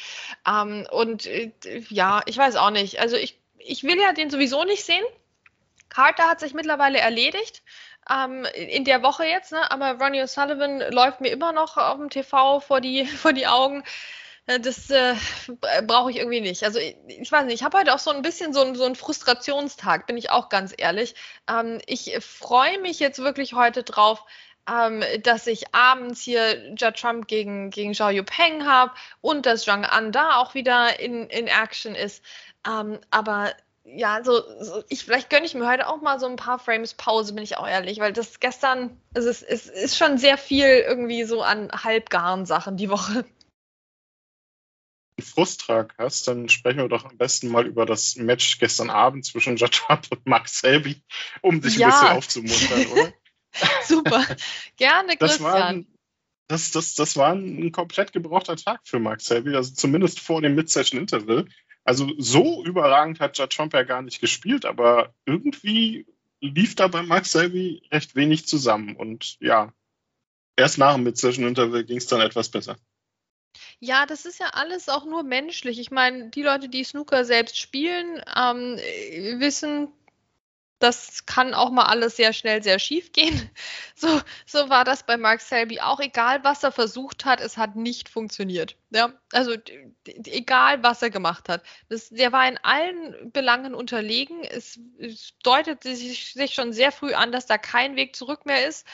Ähm, 0.48 0.86
und 0.90 1.26
äh, 1.26 1.52
ja, 1.90 2.22
ich 2.24 2.38
weiß 2.38 2.56
auch 2.56 2.70
nicht. 2.70 2.98
Also 2.98 3.16
ich, 3.16 3.38
ich 3.58 3.82
will 3.84 4.00
ja 4.00 4.14
den 4.14 4.30
sowieso 4.30 4.64
nicht 4.64 4.84
sehen. 4.84 5.04
Carter 5.90 6.28
hat 6.28 6.40
sich 6.40 6.54
mittlerweile 6.54 6.98
erledigt 6.98 7.62
ähm, 8.08 8.46
in 8.54 8.84
der 8.84 9.02
Woche 9.02 9.24
jetzt, 9.24 9.52
ne? 9.52 9.70
aber 9.70 9.98
Ronnie 10.02 10.22
O'Sullivan 10.22 10.90
läuft 10.92 11.20
mir 11.20 11.30
immer 11.30 11.52
noch 11.52 11.76
auf 11.76 11.96
dem 11.96 12.10
TV 12.10 12.60
vor 12.60 12.80
die, 12.80 13.06
vor 13.06 13.32
die 13.32 13.46
Augen. 13.46 13.84
Äh, 14.46 14.60
das 14.60 14.90
äh, 14.90 15.14
brauche 15.86 16.10
ich 16.10 16.18
irgendwie 16.18 16.40
nicht. 16.40 16.64
Also 16.64 16.78
ich, 16.78 16.96
ich 17.06 17.30
weiß 17.30 17.44
nicht, 17.44 17.54
ich 17.54 17.62
habe 17.62 17.78
heute 17.78 17.94
auch 17.94 17.98
so 17.98 18.10
ein 18.10 18.22
bisschen 18.22 18.52
so, 18.52 18.74
so 18.74 18.84
einen 18.84 18.96
Frustrationstag, 18.96 20.06
bin 20.06 20.16
ich 20.16 20.30
auch 20.30 20.48
ganz 20.48 20.74
ehrlich. 20.76 21.14
Ähm, 21.48 21.80
ich 21.86 22.16
freue 22.20 22.78
mich 22.80 22.98
jetzt 23.00 23.18
wirklich 23.18 23.54
heute 23.54 23.82
drauf, 23.82 24.24
ähm, 24.68 25.02
dass 25.22 25.46
ich 25.46 25.74
abends 25.74 26.22
hier 26.22 26.74
Ja 26.76 26.90
Trump 26.92 27.28
gegen, 27.28 27.70
gegen 27.70 27.94
Zhao 27.94 28.10
Yupeng 28.10 28.66
habe 28.66 28.92
und 29.20 29.46
dass 29.46 29.64
Zhang 29.64 29.84
An 29.84 30.12
da 30.12 30.36
auch 30.36 30.54
wieder 30.54 31.00
in, 31.00 31.28
in 31.28 31.46
Action 31.46 31.94
ist. 31.94 32.24
Ähm, 32.66 32.98
aber 33.10 33.52
ja, 33.84 34.22
so, 34.22 34.42
so, 34.60 34.84
ich, 34.88 35.04
vielleicht 35.04 35.30
gönne 35.30 35.46
ich 35.46 35.54
mir 35.54 35.66
heute 35.66 35.88
auch 35.88 36.00
mal 36.00 36.20
so 36.20 36.26
ein 36.26 36.36
paar 36.36 36.58
Frames 36.58 36.94
Pause, 36.94 37.34
bin 37.34 37.42
ich 37.42 37.56
auch 37.56 37.66
ehrlich, 37.66 37.98
weil 37.98 38.12
das 38.12 38.40
gestern, 38.40 39.00
also 39.14 39.28
es, 39.28 39.42
es 39.42 39.66
ist 39.66 39.96
schon 39.96 40.18
sehr 40.18 40.38
viel 40.38 40.66
irgendwie 40.66 41.24
so 41.24 41.42
an 41.42 41.70
halbgaren 41.72 42.46
Sachen 42.46 42.76
die 42.76 42.90
Woche. 42.90 43.24
Frusttrag 45.20 45.94
hast, 45.98 46.28
dann 46.28 46.48
sprechen 46.48 46.78
wir 46.78 46.88
doch 46.88 47.04
am 47.04 47.16
besten 47.18 47.48
mal 47.48 47.66
über 47.66 47.84
das 47.84 48.16
Match 48.16 48.58
gestern 48.58 48.90
Abend 48.90 49.24
zwischen 49.24 49.56
Jachat 49.56 50.10
und 50.10 50.26
Max 50.26 50.60
Selby, 50.60 51.02
um 51.42 51.60
dich 51.60 51.76
ja. 51.76 51.88
ein 51.88 51.92
bisschen 51.92 52.16
aufzumuntern, 52.16 52.86
oder? 52.92 53.12
Super, 53.84 54.24
gerne, 54.76 55.16
das 55.18 55.38
Christian. 55.38 55.78
War 55.78 55.84
das, 56.48 56.72
das, 56.72 56.94
das 56.94 57.16
war 57.16 57.32
ein 57.32 57.70
komplett 57.70 58.12
gebrauchter 58.12 58.56
Tag 58.56 58.80
für 58.84 58.98
Max 58.98 59.26
Selby, 59.26 59.54
also 59.54 59.72
zumindest 59.72 60.18
vor 60.18 60.42
dem 60.42 60.56
Mid-Session-Interval. 60.56 61.46
Also 61.84 62.10
so 62.18 62.64
überragend 62.64 63.20
hat 63.20 63.38
Judd 63.38 63.50
Trump 63.50 63.74
ja 63.74 63.82
gar 63.82 64.02
nicht 64.02 64.20
gespielt, 64.20 64.64
aber 64.64 65.14
irgendwie 65.24 66.06
lief 66.40 66.74
da 66.74 66.88
bei 66.88 67.02
Max 67.02 67.32
Selby 67.32 67.82
recht 67.90 68.14
wenig 68.14 68.46
zusammen. 68.46 68.96
Und 68.96 69.38
ja, 69.40 69.72
erst 70.56 70.78
nach 70.78 70.94
dem 70.94 71.04
Mid-Session-Interval 71.04 71.84
ging 71.84 71.98
es 71.98 72.06
dann 72.06 72.20
etwas 72.20 72.48
besser. 72.48 72.76
Ja, 73.78 74.06
das 74.06 74.26
ist 74.26 74.38
ja 74.38 74.50
alles 74.52 74.88
auch 74.88 75.06
nur 75.06 75.22
menschlich. 75.22 75.78
Ich 75.78 75.90
meine, 75.90 76.28
die 76.30 76.42
Leute, 76.42 76.68
die 76.68 76.84
Snooker 76.84 77.24
selbst 77.24 77.58
spielen, 77.58 78.22
ähm, 78.36 78.76
wissen, 79.40 79.88
das 80.80 81.26
kann 81.26 81.52
auch 81.52 81.70
mal 81.70 81.84
alles 81.84 82.16
sehr 82.16 82.32
schnell 82.32 82.62
sehr 82.62 82.78
schief 82.78 83.12
gehen. 83.12 83.50
So, 83.94 84.22
so 84.46 84.70
war 84.70 84.84
das 84.84 85.02
bei 85.02 85.18
Mark 85.18 85.42
Selby 85.42 85.80
auch. 85.80 86.00
Egal, 86.00 86.42
was 86.42 86.62
er 86.62 86.72
versucht 86.72 87.26
hat, 87.26 87.38
es 87.38 87.58
hat 87.58 87.76
nicht 87.76 88.08
funktioniert. 88.08 88.76
Ja, 88.88 89.12
also 89.32 89.54
egal, 90.06 90.82
was 90.82 91.02
er 91.02 91.10
gemacht 91.10 91.50
hat. 91.50 91.62
Das, 91.90 92.08
der 92.08 92.32
war 92.32 92.48
in 92.48 92.56
allen 92.62 93.30
Belangen 93.30 93.74
unterlegen. 93.74 94.42
Es, 94.42 94.80
es 94.98 95.34
deutet 95.42 95.82
sich, 95.82 96.32
sich, 96.32 96.54
schon 96.54 96.72
sehr 96.72 96.92
früh 96.92 97.12
an, 97.12 97.30
dass 97.30 97.44
da 97.44 97.58
kein 97.58 97.94
Weg 97.96 98.16
zurück 98.16 98.46
mehr 98.46 98.66
ist. 98.66 98.86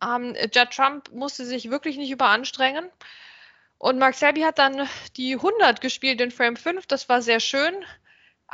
Ähm, 0.00 0.36
Judd 0.54 0.70
Trump 0.70 1.10
musste 1.10 1.44
sich 1.44 1.68
wirklich 1.68 1.96
nicht 1.96 2.12
überanstrengen. 2.12 2.88
Und 3.78 3.98
Mark 3.98 4.14
Selby 4.14 4.42
hat 4.42 4.60
dann 4.60 4.88
die 5.16 5.34
100 5.34 5.80
gespielt 5.80 6.20
in 6.20 6.30
Frame 6.30 6.54
5. 6.56 6.86
Das 6.86 7.08
war 7.08 7.20
sehr 7.20 7.40
schön. 7.40 7.84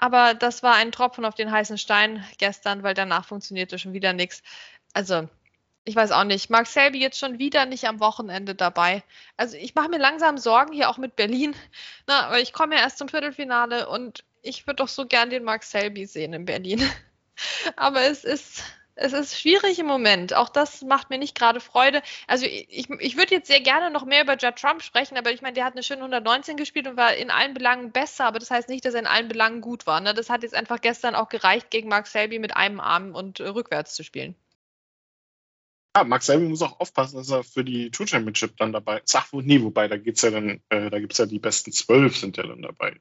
Aber 0.01 0.35
das 0.35 0.63
war 0.63 0.77
ein 0.77 0.93
Tropfen 0.93 1.25
auf 1.25 1.35
den 1.35 1.51
heißen 1.51 1.77
Stein 1.77 2.25
gestern, 2.39 2.85
weil 2.85 2.95
danach 2.95 3.25
funktionierte 3.25 3.81
schon 3.81 3.93
wieder 3.95 4.13
nichts. 4.13 4.45
Also, 4.93 5.29
ich 5.85 5.97
weiß 5.97 6.13
auch 6.13 6.23
nicht. 6.23 6.51
Mark 6.51 6.69
Selby 6.69 7.01
jetzt 7.01 7.19
schon 7.19 7.41
wieder 7.41 7.67
nicht 7.67 7.89
am 7.89 7.99
Wochenende 7.99 8.55
dabei. 8.55 9.03
Also, 9.37 9.57
ich 9.57 9.75
mache 9.75 9.89
mir 9.89 9.99
langsam 9.99 10.39
Sorgen 10.39 10.73
hier 10.73 10.89
auch 10.89 10.99
mit 10.99 11.17
Berlin. 11.17 11.57
Na, 12.07 12.27
aber 12.27 12.39
ich 12.39 12.53
komme 12.53 12.77
ja 12.77 12.83
erst 12.83 12.99
zum 12.99 13.09
Viertelfinale 13.09 13.89
und 13.89 14.25
ich 14.43 14.69
würde 14.69 14.77
doch 14.77 14.89
so 14.89 15.05
gern 15.05 15.31
den 15.31 15.43
Mark 15.43 15.65
Selby 15.65 16.07
sehen 16.07 16.33
in 16.33 16.45
Berlin. 16.45 16.81
aber 17.77 18.03
es 18.03 18.23
ist 18.23 18.63
es 18.99 19.13
ist 19.13 19.41
schwierig 19.41 19.79
im 19.79 19.87
Moment. 19.87 20.35
Auch 20.35 20.49
das 20.49 20.83
macht 20.83 21.09
mir 21.09 21.19
nicht 21.19 21.37
gerade 21.37 21.61
Freude. 21.61 22.03
Also 22.27 22.47
ich, 22.47 22.91
ich 22.91 23.17
würde 23.17 23.35
jetzt 23.35 23.47
sehr 23.47 23.61
gerne 23.61 23.91
noch 23.91 24.05
mehr 24.05 24.23
über 24.23 24.37
Judd 24.37 24.57
Trump 24.57 24.83
sprechen, 24.83 25.17
aber 25.17 25.31
ich 25.31 25.41
meine, 25.41 25.55
der 25.55 25.65
hat 25.65 25.75
eine 25.75 25.83
schöne 25.83 26.01
119 26.01 26.57
gespielt 26.57 26.89
und 26.89 26.97
war 26.97 27.15
in 27.15 27.31
allen 27.31 27.55
Belangen 27.55 27.93
besser, 27.93 28.27
aber 28.27 28.39
das 28.39 28.51
heißt 28.51 28.69
nicht, 28.69 28.85
dass 28.85 28.95
er 28.95 29.01
in 29.01 29.07
allen 29.07 29.29
Belangen 29.29 29.61
gut 29.61 29.87
war. 29.87 30.01
Ne? 30.01 30.15
Das 30.15 30.31
hat 30.31 30.43
jetzt 30.43 30.55
einfach 30.55 30.81
gestern 30.81 31.15
auch 31.15 31.29
gereicht, 31.29 31.71
gegen 31.71 31.89
Mark 31.89 32.07
Selby 32.09 32.39
mit 32.39 32.57
einem 32.57 32.81
Arm 32.81 33.15
und 33.15 33.41
äh, 33.41 33.49
rückwärts 33.49 33.95
zu 33.95 34.03
spielen. 34.03 34.35
Ja, 35.97 36.05
Mark 36.05 36.23
Selby 36.23 36.47
muss 36.47 36.63
auch 36.63 36.81
aufpassen, 36.81 37.17
dass 37.17 37.31
er 37.31 37.45
für 37.45 37.65
die 37.65 37.91
Tour 37.91 38.07
Championship 38.07 38.57
dann 38.57 38.73
dabei 38.73 38.99
ist. 38.99 39.15
Ach, 39.17 39.29
nee, 39.33 39.63
wobei, 39.63 39.89
da 39.89 39.97
geht's 39.97 40.23
ja 40.23 40.31
dann, 40.31 40.61
äh, 40.69 40.91
da 40.91 40.99
gibt's 40.99 41.19
ja 41.19 41.27
die 41.27 41.39
besten 41.39 41.73
zwölf 41.73 42.17
sind 42.17 42.37
ja 42.37 42.45
dann 42.45 42.63
dabei. 42.63 42.97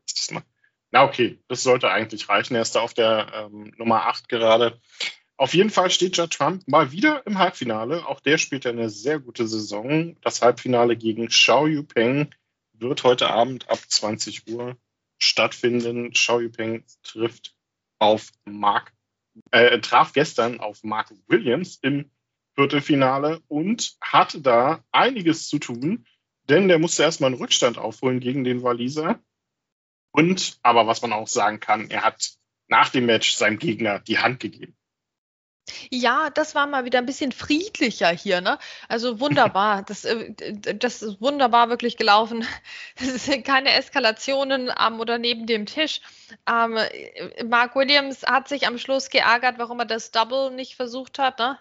Na 0.92 1.04
okay, 1.04 1.40
das 1.48 1.64
sollte 1.64 1.90
eigentlich 1.92 2.30
reichen. 2.30 2.56
Er 2.56 2.62
ist 2.62 2.76
da 2.76 2.80
auf 2.80 2.94
der 2.94 3.28
ähm, 3.34 3.74
Nummer 3.78 4.06
8 4.08 4.30
gerade. 4.30 4.80
Auf 5.40 5.54
jeden 5.54 5.70
Fall 5.70 5.92
steht 5.92 6.18
Ja 6.18 6.26
Trump 6.26 6.68
mal 6.68 6.92
wieder 6.92 7.26
im 7.28 7.38
Halbfinale. 7.38 8.08
Auch 8.08 8.20
der 8.20 8.40
spielt 8.40 8.66
eine 8.66 8.90
sehr 8.90 9.20
gute 9.20 9.48
Saison. 9.48 10.18
Das 10.22 10.42
Halbfinale 10.42 10.98
gegen 10.98 11.28
Xiao 11.28 11.68
Yupeng 11.68 12.34
wird 12.74 13.04
heute 13.04 13.30
Abend 13.30 13.70
ab 13.70 13.78
20 13.78 14.48
Uhr 14.48 14.78
stattfinden. 15.20 16.12
Xiao 16.12 16.40
Yupeng 16.40 16.84
trifft 17.04 17.56
auf 18.00 18.32
Mark, 18.46 18.94
äh, 19.52 19.80
traf 19.80 20.14
gestern 20.14 20.60
auf 20.60 20.84
Mark 20.84 21.14
Williams 21.28 21.78
im 21.84 22.10
Viertelfinale 22.56 23.40
und 23.48 23.96
hatte 24.02 24.42
da 24.42 24.84
einiges 24.92 25.48
zu 25.48 25.60
tun, 25.60 26.08
denn 26.50 26.68
der 26.68 26.80
musste 26.80 27.04
erstmal 27.04 27.32
einen 27.32 27.40
Rückstand 27.40 27.78
aufholen 27.78 28.20
gegen 28.20 28.44
den 28.44 28.64
Waliser. 28.64 29.20
Und, 30.12 30.58
aber 30.64 30.88
was 30.88 31.04
man 31.04 31.14
auch 31.14 31.28
sagen 31.28 31.60
kann, 31.60 31.92
er 31.92 32.04
hat 32.04 32.32
nach 32.68 32.90
dem 32.90 33.06
Match 33.06 33.36
seinem 33.36 33.60
Gegner 33.60 34.00
die 34.00 34.18
Hand 34.18 34.40
gegeben. 34.40 34.77
Ja, 35.90 36.30
das 36.30 36.56
war 36.56 36.68
mal 36.68 36.86
wieder 36.86 37.00
ein 37.00 37.06
bisschen 37.06 37.32
friedlicher 37.32 38.10
hier, 38.10 38.42
ne? 38.42 38.58
Also 38.88 39.20
wunderbar. 39.20 39.84
Das, 39.88 40.06
äh, 40.06 40.34
das 40.76 41.02
ist 41.02 41.22
wunderbar 41.22 41.70
wirklich 41.70 41.98
gelaufen. 41.98 42.46
Es 43.00 43.26
sind 43.26 43.46
keine 43.46 43.72
Eskalationen 43.74 44.70
am 44.70 45.00
oder 45.00 45.18
neben 45.18 45.46
dem 45.46 45.66
Tisch. 45.66 46.02
Ähm, 46.50 46.78
Mark 47.48 47.76
Williams 47.76 48.24
hat 48.24 48.48
sich 48.48 48.68
am 48.68 48.78
Schluss 48.78 49.10
geärgert, 49.10 49.56
warum 49.58 49.80
er 49.80 49.86
das 49.86 50.12
Double 50.12 50.52
nicht 50.52 50.76
versucht 50.76 51.20
hat, 51.20 51.40
ne? 51.40 51.58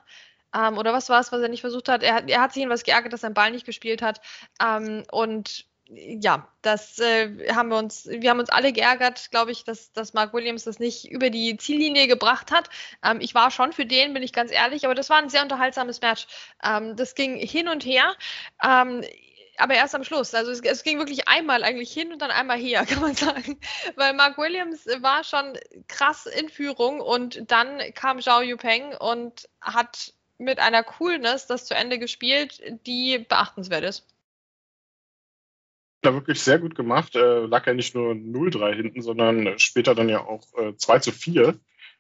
Ähm, 0.54 0.78
oder 0.78 0.92
was 0.92 1.08
war 1.08 1.20
es, 1.20 1.32
was 1.32 1.42
er 1.42 1.48
nicht 1.48 1.60
versucht 1.60 1.88
hat? 1.88 2.02
Er, 2.02 2.26
er 2.28 2.40
hat 2.40 2.52
sich 2.52 2.60
jedenfalls 2.60 2.84
geärgert, 2.84 3.12
dass 3.12 3.20
sein 3.20 3.34
Ball 3.34 3.50
nicht 3.50 3.66
gespielt 3.66 4.02
hat. 4.02 4.20
Ähm, 4.60 5.04
und 5.10 5.66
ja, 5.88 6.48
das 6.62 6.98
äh, 6.98 7.52
haben 7.54 7.68
wir 7.68 7.78
uns, 7.78 8.06
wir 8.06 8.30
haben 8.30 8.40
uns 8.40 8.50
alle 8.50 8.72
geärgert, 8.72 9.30
glaube 9.30 9.52
ich, 9.52 9.64
dass, 9.64 9.92
dass 9.92 10.14
Mark 10.14 10.34
Williams 10.34 10.64
das 10.64 10.78
nicht 10.78 11.10
über 11.10 11.30
die 11.30 11.56
Ziellinie 11.56 12.08
gebracht 12.08 12.50
hat. 12.50 12.68
Ähm, 13.04 13.20
ich 13.20 13.34
war 13.34 13.50
schon 13.50 13.72
für 13.72 13.86
den, 13.86 14.12
bin 14.12 14.22
ich 14.22 14.32
ganz 14.32 14.50
ehrlich, 14.50 14.84
aber 14.84 14.94
das 14.94 15.10
war 15.10 15.18
ein 15.18 15.28
sehr 15.28 15.42
unterhaltsames 15.42 16.00
Match. 16.00 16.26
Ähm, 16.62 16.96
das 16.96 17.14
ging 17.14 17.36
hin 17.36 17.68
und 17.68 17.84
her. 17.84 18.14
Ähm, 18.62 19.04
aber 19.58 19.74
erst 19.74 19.94
am 19.94 20.04
Schluss. 20.04 20.34
Also 20.34 20.50
es, 20.50 20.60
es, 20.60 20.82
ging 20.82 20.98
wirklich 20.98 21.28
einmal 21.28 21.62
eigentlich 21.62 21.92
hin 21.92 22.12
und 22.12 22.20
dann 22.20 22.30
einmal 22.30 22.58
her, 22.58 22.84
kann 22.88 23.00
man 23.00 23.14
sagen. 23.14 23.58
Weil 23.94 24.12
Mark 24.14 24.38
Williams 24.38 24.86
war 25.00 25.22
schon 25.22 25.56
krass 25.88 26.26
in 26.26 26.48
Führung 26.48 27.00
und 27.00 27.50
dann 27.50 27.78
kam 27.94 28.20
Zhao 28.20 28.42
Yupeng 28.42 28.94
und 28.96 29.48
hat 29.60 30.12
mit 30.38 30.58
einer 30.58 30.82
Coolness 30.82 31.46
das 31.46 31.64
zu 31.64 31.74
Ende 31.74 31.98
gespielt, 31.98 32.60
die 32.86 33.18
beachtenswert 33.18 33.84
ist 33.84 34.04
da 36.06 36.14
wirklich 36.14 36.40
sehr 36.40 36.58
gut 36.58 36.74
gemacht. 36.74 37.16
Äh, 37.16 37.46
lag 37.46 37.66
ja 37.66 37.74
nicht 37.74 37.94
nur 37.94 38.12
0-3 38.12 38.74
hinten, 38.74 39.02
sondern 39.02 39.58
später 39.58 39.94
dann 39.94 40.08
ja 40.08 40.24
auch 40.24 40.46
äh, 40.56 40.76
2 40.76 40.98
zu 41.00 41.12
4. 41.12 41.58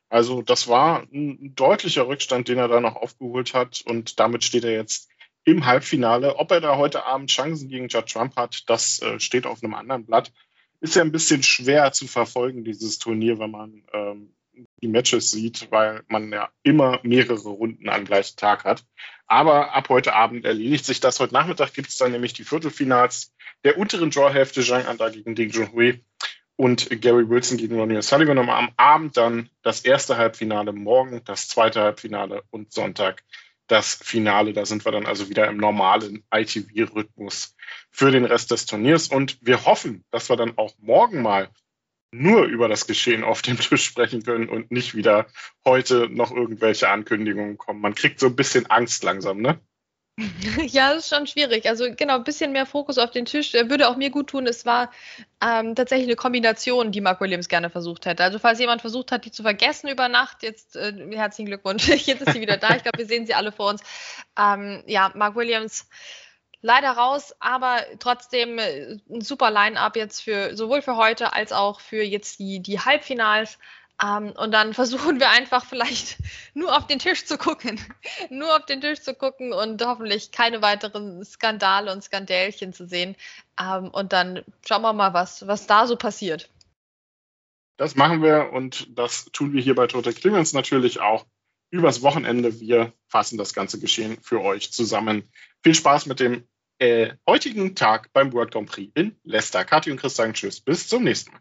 Also 0.08 0.42
das 0.42 0.68
war 0.68 1.02
ein 1.12 1.54
deutlicher 1.54 2.06
Rückstand, 2.06 2.48
den 2.48 2.58
er 2.58 2.68
da 2.68 2.80
noch 2.80 2.96
aufgeholt 2.96 3.54
hat 3.54 3.82
und 3.86 4.20
damit 4.20 4.44
steht 4.44 4.64
er 4.64 4.72
jetzt 4.72 5.10
im 5.44 5.66
Halbfinale. 5.66 6.36
Ob 6.36 6.50
er 6.50 6.60
da 6.60 6.76
heute 6.76 7.04
Abend 7.06 7.30
Chancen 7.30 7.68
gegen 7.68 7.88
Judd 7.88 8.10
Trump 8.10 8.36
hat, 8.36 8.64
das 8.68 9.00
äh, 9.02 9.18
steht 9.18 9.46
auf 9.46 9.62
einem 9.62 9.74
anderen 9.74 10.06
Blatt. 10.06 10.32
Ist 10.80 10.94
ja 10.94 11.02
ein 11.02 11.12
bisschen 11.12 11.42
schwer 11.42 11.90
zu 11.92 12.06
verfolgen, 12.06 12.64
dieses 12.64 12.98
Turnier, 12.98 13.38
wenn 13.38 13.50
man 13.50 13.82
ähm, 13.92 14.34
die 14.82 14.88
Matches 14.88 15.30
sieht, 15.30 15.70
weil 15.70 16.02
man 16.08 16.30
ja 16.32 16.50
immer 16.62 17.00
mehrere 17.02 17.48
Runden 17.48 17.88
am 17.88 18.04
gleichen 18.04 18.36
Tag 18.36 18.64
hat. 18.64 18.84
Aber 19.26 19.74
ab 19.74 19.88
heute 19.88 20.14
Abend 20.14 20.44
erledigt 20.44 20.84
sich 20.84 21.00
das. 21.00 21.20
Heute 21.20 21.34
Nachmittag 21.34 21.74
gibt 21.74 21.88
es 21.88 21.96
dann 21.96 22.12
nämlich 22.12 22.32
die 22.32 22.44
Viertelfinals 22.44 23.34
der 23.64 23.78
unteren 23.78 24.10
Drawhälfte 24.10 24.62
Zhang 24.62 24.86
Anda 24.86 25.08
gegen 25.08 25.34
Ding 25.34 25.50
Junhui 25.50 26.04
und 26.56 26.88
Gary 27.02 27.28
Wilson 27.28 27.58
gegen 27.58 27.78
Ronnie 27.78 28.02
Sullivan. 28.02 28.38
Und 28.38 28.48
am 28.48 28.70
Abend 28.76 29.16
dann 29.16 29.50
das 29.62 29.80
erste 29.84 30.16
Halbfinale, 30.16 30.72
morgen 30.72 31.22
das 31.24 31.48
zweite 31.48 31.80
Halbfinale 31.80 32.42
und 32.50 32.72
Sonntag 32.72 33.22
das 33.66 33.94
Finale. 33.94 34.52
Da 34.52 34.64
sind 34.64 34.84
wir 34.84 34.92
dann 34.92 35.06
also 35.06 35.28
wieder 35.28 35.48
im 35.48 35.56
normalen 35.56 36.24
ITV-Rhythmus 36.32 37.56
für 37.90 38.10
den 38.10 38.24
Rest 38.24 38.50
des 38.50 38.66
Turniers. 38.66 39.08
Und 39.08 39.38
wir 39.42 39.64
hoffen, 39.64 40.04
dass 40.10 40.28
wir 40.28 40.36
dann 40.36 40.56
auch 40.56 40.74
morgen 40.78 41.22
mal 41.22 41.50
nur 42.12 42.44
über 42.44 42.68
das 42.68 42.86
Geschehen 42.86 43.24
auf 43.24 43.42
dem 43.42 43.58
Tisch 43.58 43.84
sprechen 43.84 44.22
können 44.22 44.48
und 44.48 44.70
nicht 44.70 44.94
wieder 44.94 45.26
heute 45.64 46.08
noch 46.08 46.30
irgendwelche 46.30 46.88
Ankündigungen 46.88 47.58
kommen. 47.58 47.80
Man 47.80 47.94
kriegt 47.94 48.20
so 48.20 48.26
ein 48.26 48.36
bisschen 48.36 48.66
Angst 48.66 49.02
langsam, 49.02 49.40
ne? 49.40 49.60
Ja, 50.66 50.94
das 50.94 51.04
ist 51.04 51.14
schon 51.14 51.26
schwierig. 51.26 51.68
Also 51.68 51.86
genau, 51.94 52.14
ein 52.14 52.24
bisschen 52.24 52.52
mehr 52.52 52.66
Fokus 52.66 52.98
auf 52.98 53.10
den 53.10 53.26
Tisch 53.26 53.54
äh, 53.54 53.68
würde 53.68 53.88
auch 53.88 53.96
mir 53.96 54.10
gut 54.10 54.28
tun. 54.28 54.46
Es 54.46 54.64
war 54.64 54.90
ähm, 55.42 55.74
tatsächlich 55.74 56.08
eine 56.08 56.16
Kombination, 56.16 56.92
die 56.92 57.00
Mark 57.00 57.20
Williams 57.20 57.48
gerne 57.48 57.70
versucht 57.70 58.06
hätte. 58.06 58.24
Also 58.24 58.38
falls 58.38 58.58
jemand 58.58 58.80
versucht 58.80 59.12
hat, 59.12 59.24
die 59.24 59.30
zu 59.30 59.42
vergessen 59.42 59.88
über 59.88 60.08
Nacht, 60.08 60.42
jetzt 60.42 60.76
äh, 60.76 60.92
herzlichen 61.12 61.46
Glückwunsch. 61.46 61.88
Jetzt 62.06 62.22
ist 62.22 62.32
sie 62.32 62.40
wieder 62.40 62.56
da. 62.56 62.76
Ich 62.76 62.82
glaube, 62.82 62.98
wir 62.98 63.06
sehen 63.06 63.26
sie 63.26 63.34
alle 63.34 63.52
vor 63.52 63.70
uns. 63.70 63.82
Ähm, 64.38 64.82
ja, 64.86 65.12
Mark 65.14 65.36
Williams 65.36 65.88
leider 66.62 66.90
raus, 66.92 67.34
aber 67.38 67.78
trotzdem 67.98 68.58
äh, 68.58 68.96
ein 69.10 69.20
super 69.20 69.50
Line-up 69.50 69.96
jetzt 69.96 70.20
für 70.22 70.56
sowohl 70.56 70.82
für 70.82 70.96
heute 70.96 71.32
als 71.32 71.52
auch 71.52 71.80
für 71.80 72.02
jetzt 72.02 72.38
die, 72.38 72.60
die 72.60 72.80
Halbfinals. 72.80 73.58
Um, 74.02 74.26
ähm, 74.26 74.32
und 74.36 74.52
dann 74.52 74.74
versuchen 74.74 75.20
wir 75.20 75.30
einfach 75.30 75.64
vielleicht 75.64 76.18
nur 76.54 76.76
auf 76.76 76.86
den 76.86 76.98
Tisch 76.98 77.24
zu 77.24 77.38
gucken. 77.38 77.80
nur 78.30 78.54
auf 78.54 78.66
den 78.66 78.80
Tisch 78.80 79.00
zu 79.00 79.14
gucken 79.14 79.52
und 79.52 79.82
hoffentlich 79.84 80.32
keine 80.32 80.60
weiteren 80.62 81.24
Skandale 81.24 81.92
und 81.92 82.02
Skandälchen 82.02 82.72
zu 82.72 82.86
sehen. 82.86 83.16
Um, 83.58 83.86
ähm, 83.86 83.90
und 83.90 84.12
dann 84.12 84.44
schauen 84.66 84.82
wir 84.82 84.92
mal, 84.92 85.14
was, 85.14 85.46
was 85.46 85.66
da 85.66 85.86
so 85.86 85.96
passiert. 85.96 86.50
Das 87.78 87.94
machen 87.94 88.22
wir 88.22 88.52
und 88.52 88.98
das 88.98 89.26
tun 89.26 89.52
wir 89.52 89.62
hier 89.62 89.74
bei 89.74 89.86
Total 89.86 90.12
Clemens 90.12 90.52
natürlich 90.54 91.00
auch 91.00 91.26
übers 91.70 92.02
Wochenende. 92.02 92.60
Wir 92.60 92.92
fassen 93.08 93.38
das 93.38 93.52
ganze 93.54 93.78
Geschehen 93.78 94.18
für 94.22 94.40
euch 94.40 94.72
zusammen. 94.72 95.30
Viel 95.62 95.74
Spaß 95.74 96.06
mit 96.06 96.20
dem 96.20 96.46
äh, 96.78 97.14
heutigen 97.26 97.74
Tag 97.74 98.12
beim 98.12 98.32
World 98.32 98.52
Grand 98.52 98.70
Prix 98.70 98.92
in 98.94 99.16
Leicester. 99.24 99.64
Kathi 99.64 99.90
und 99.90 100.00
Chris 100.00 100.16
sagen 100.16 100.34
Tschüss. 100.34 100.60
Bis 100.60 100.88
zum 100.88 101.04
nächsten 101.04 101.32
Mal. 101.32 101.40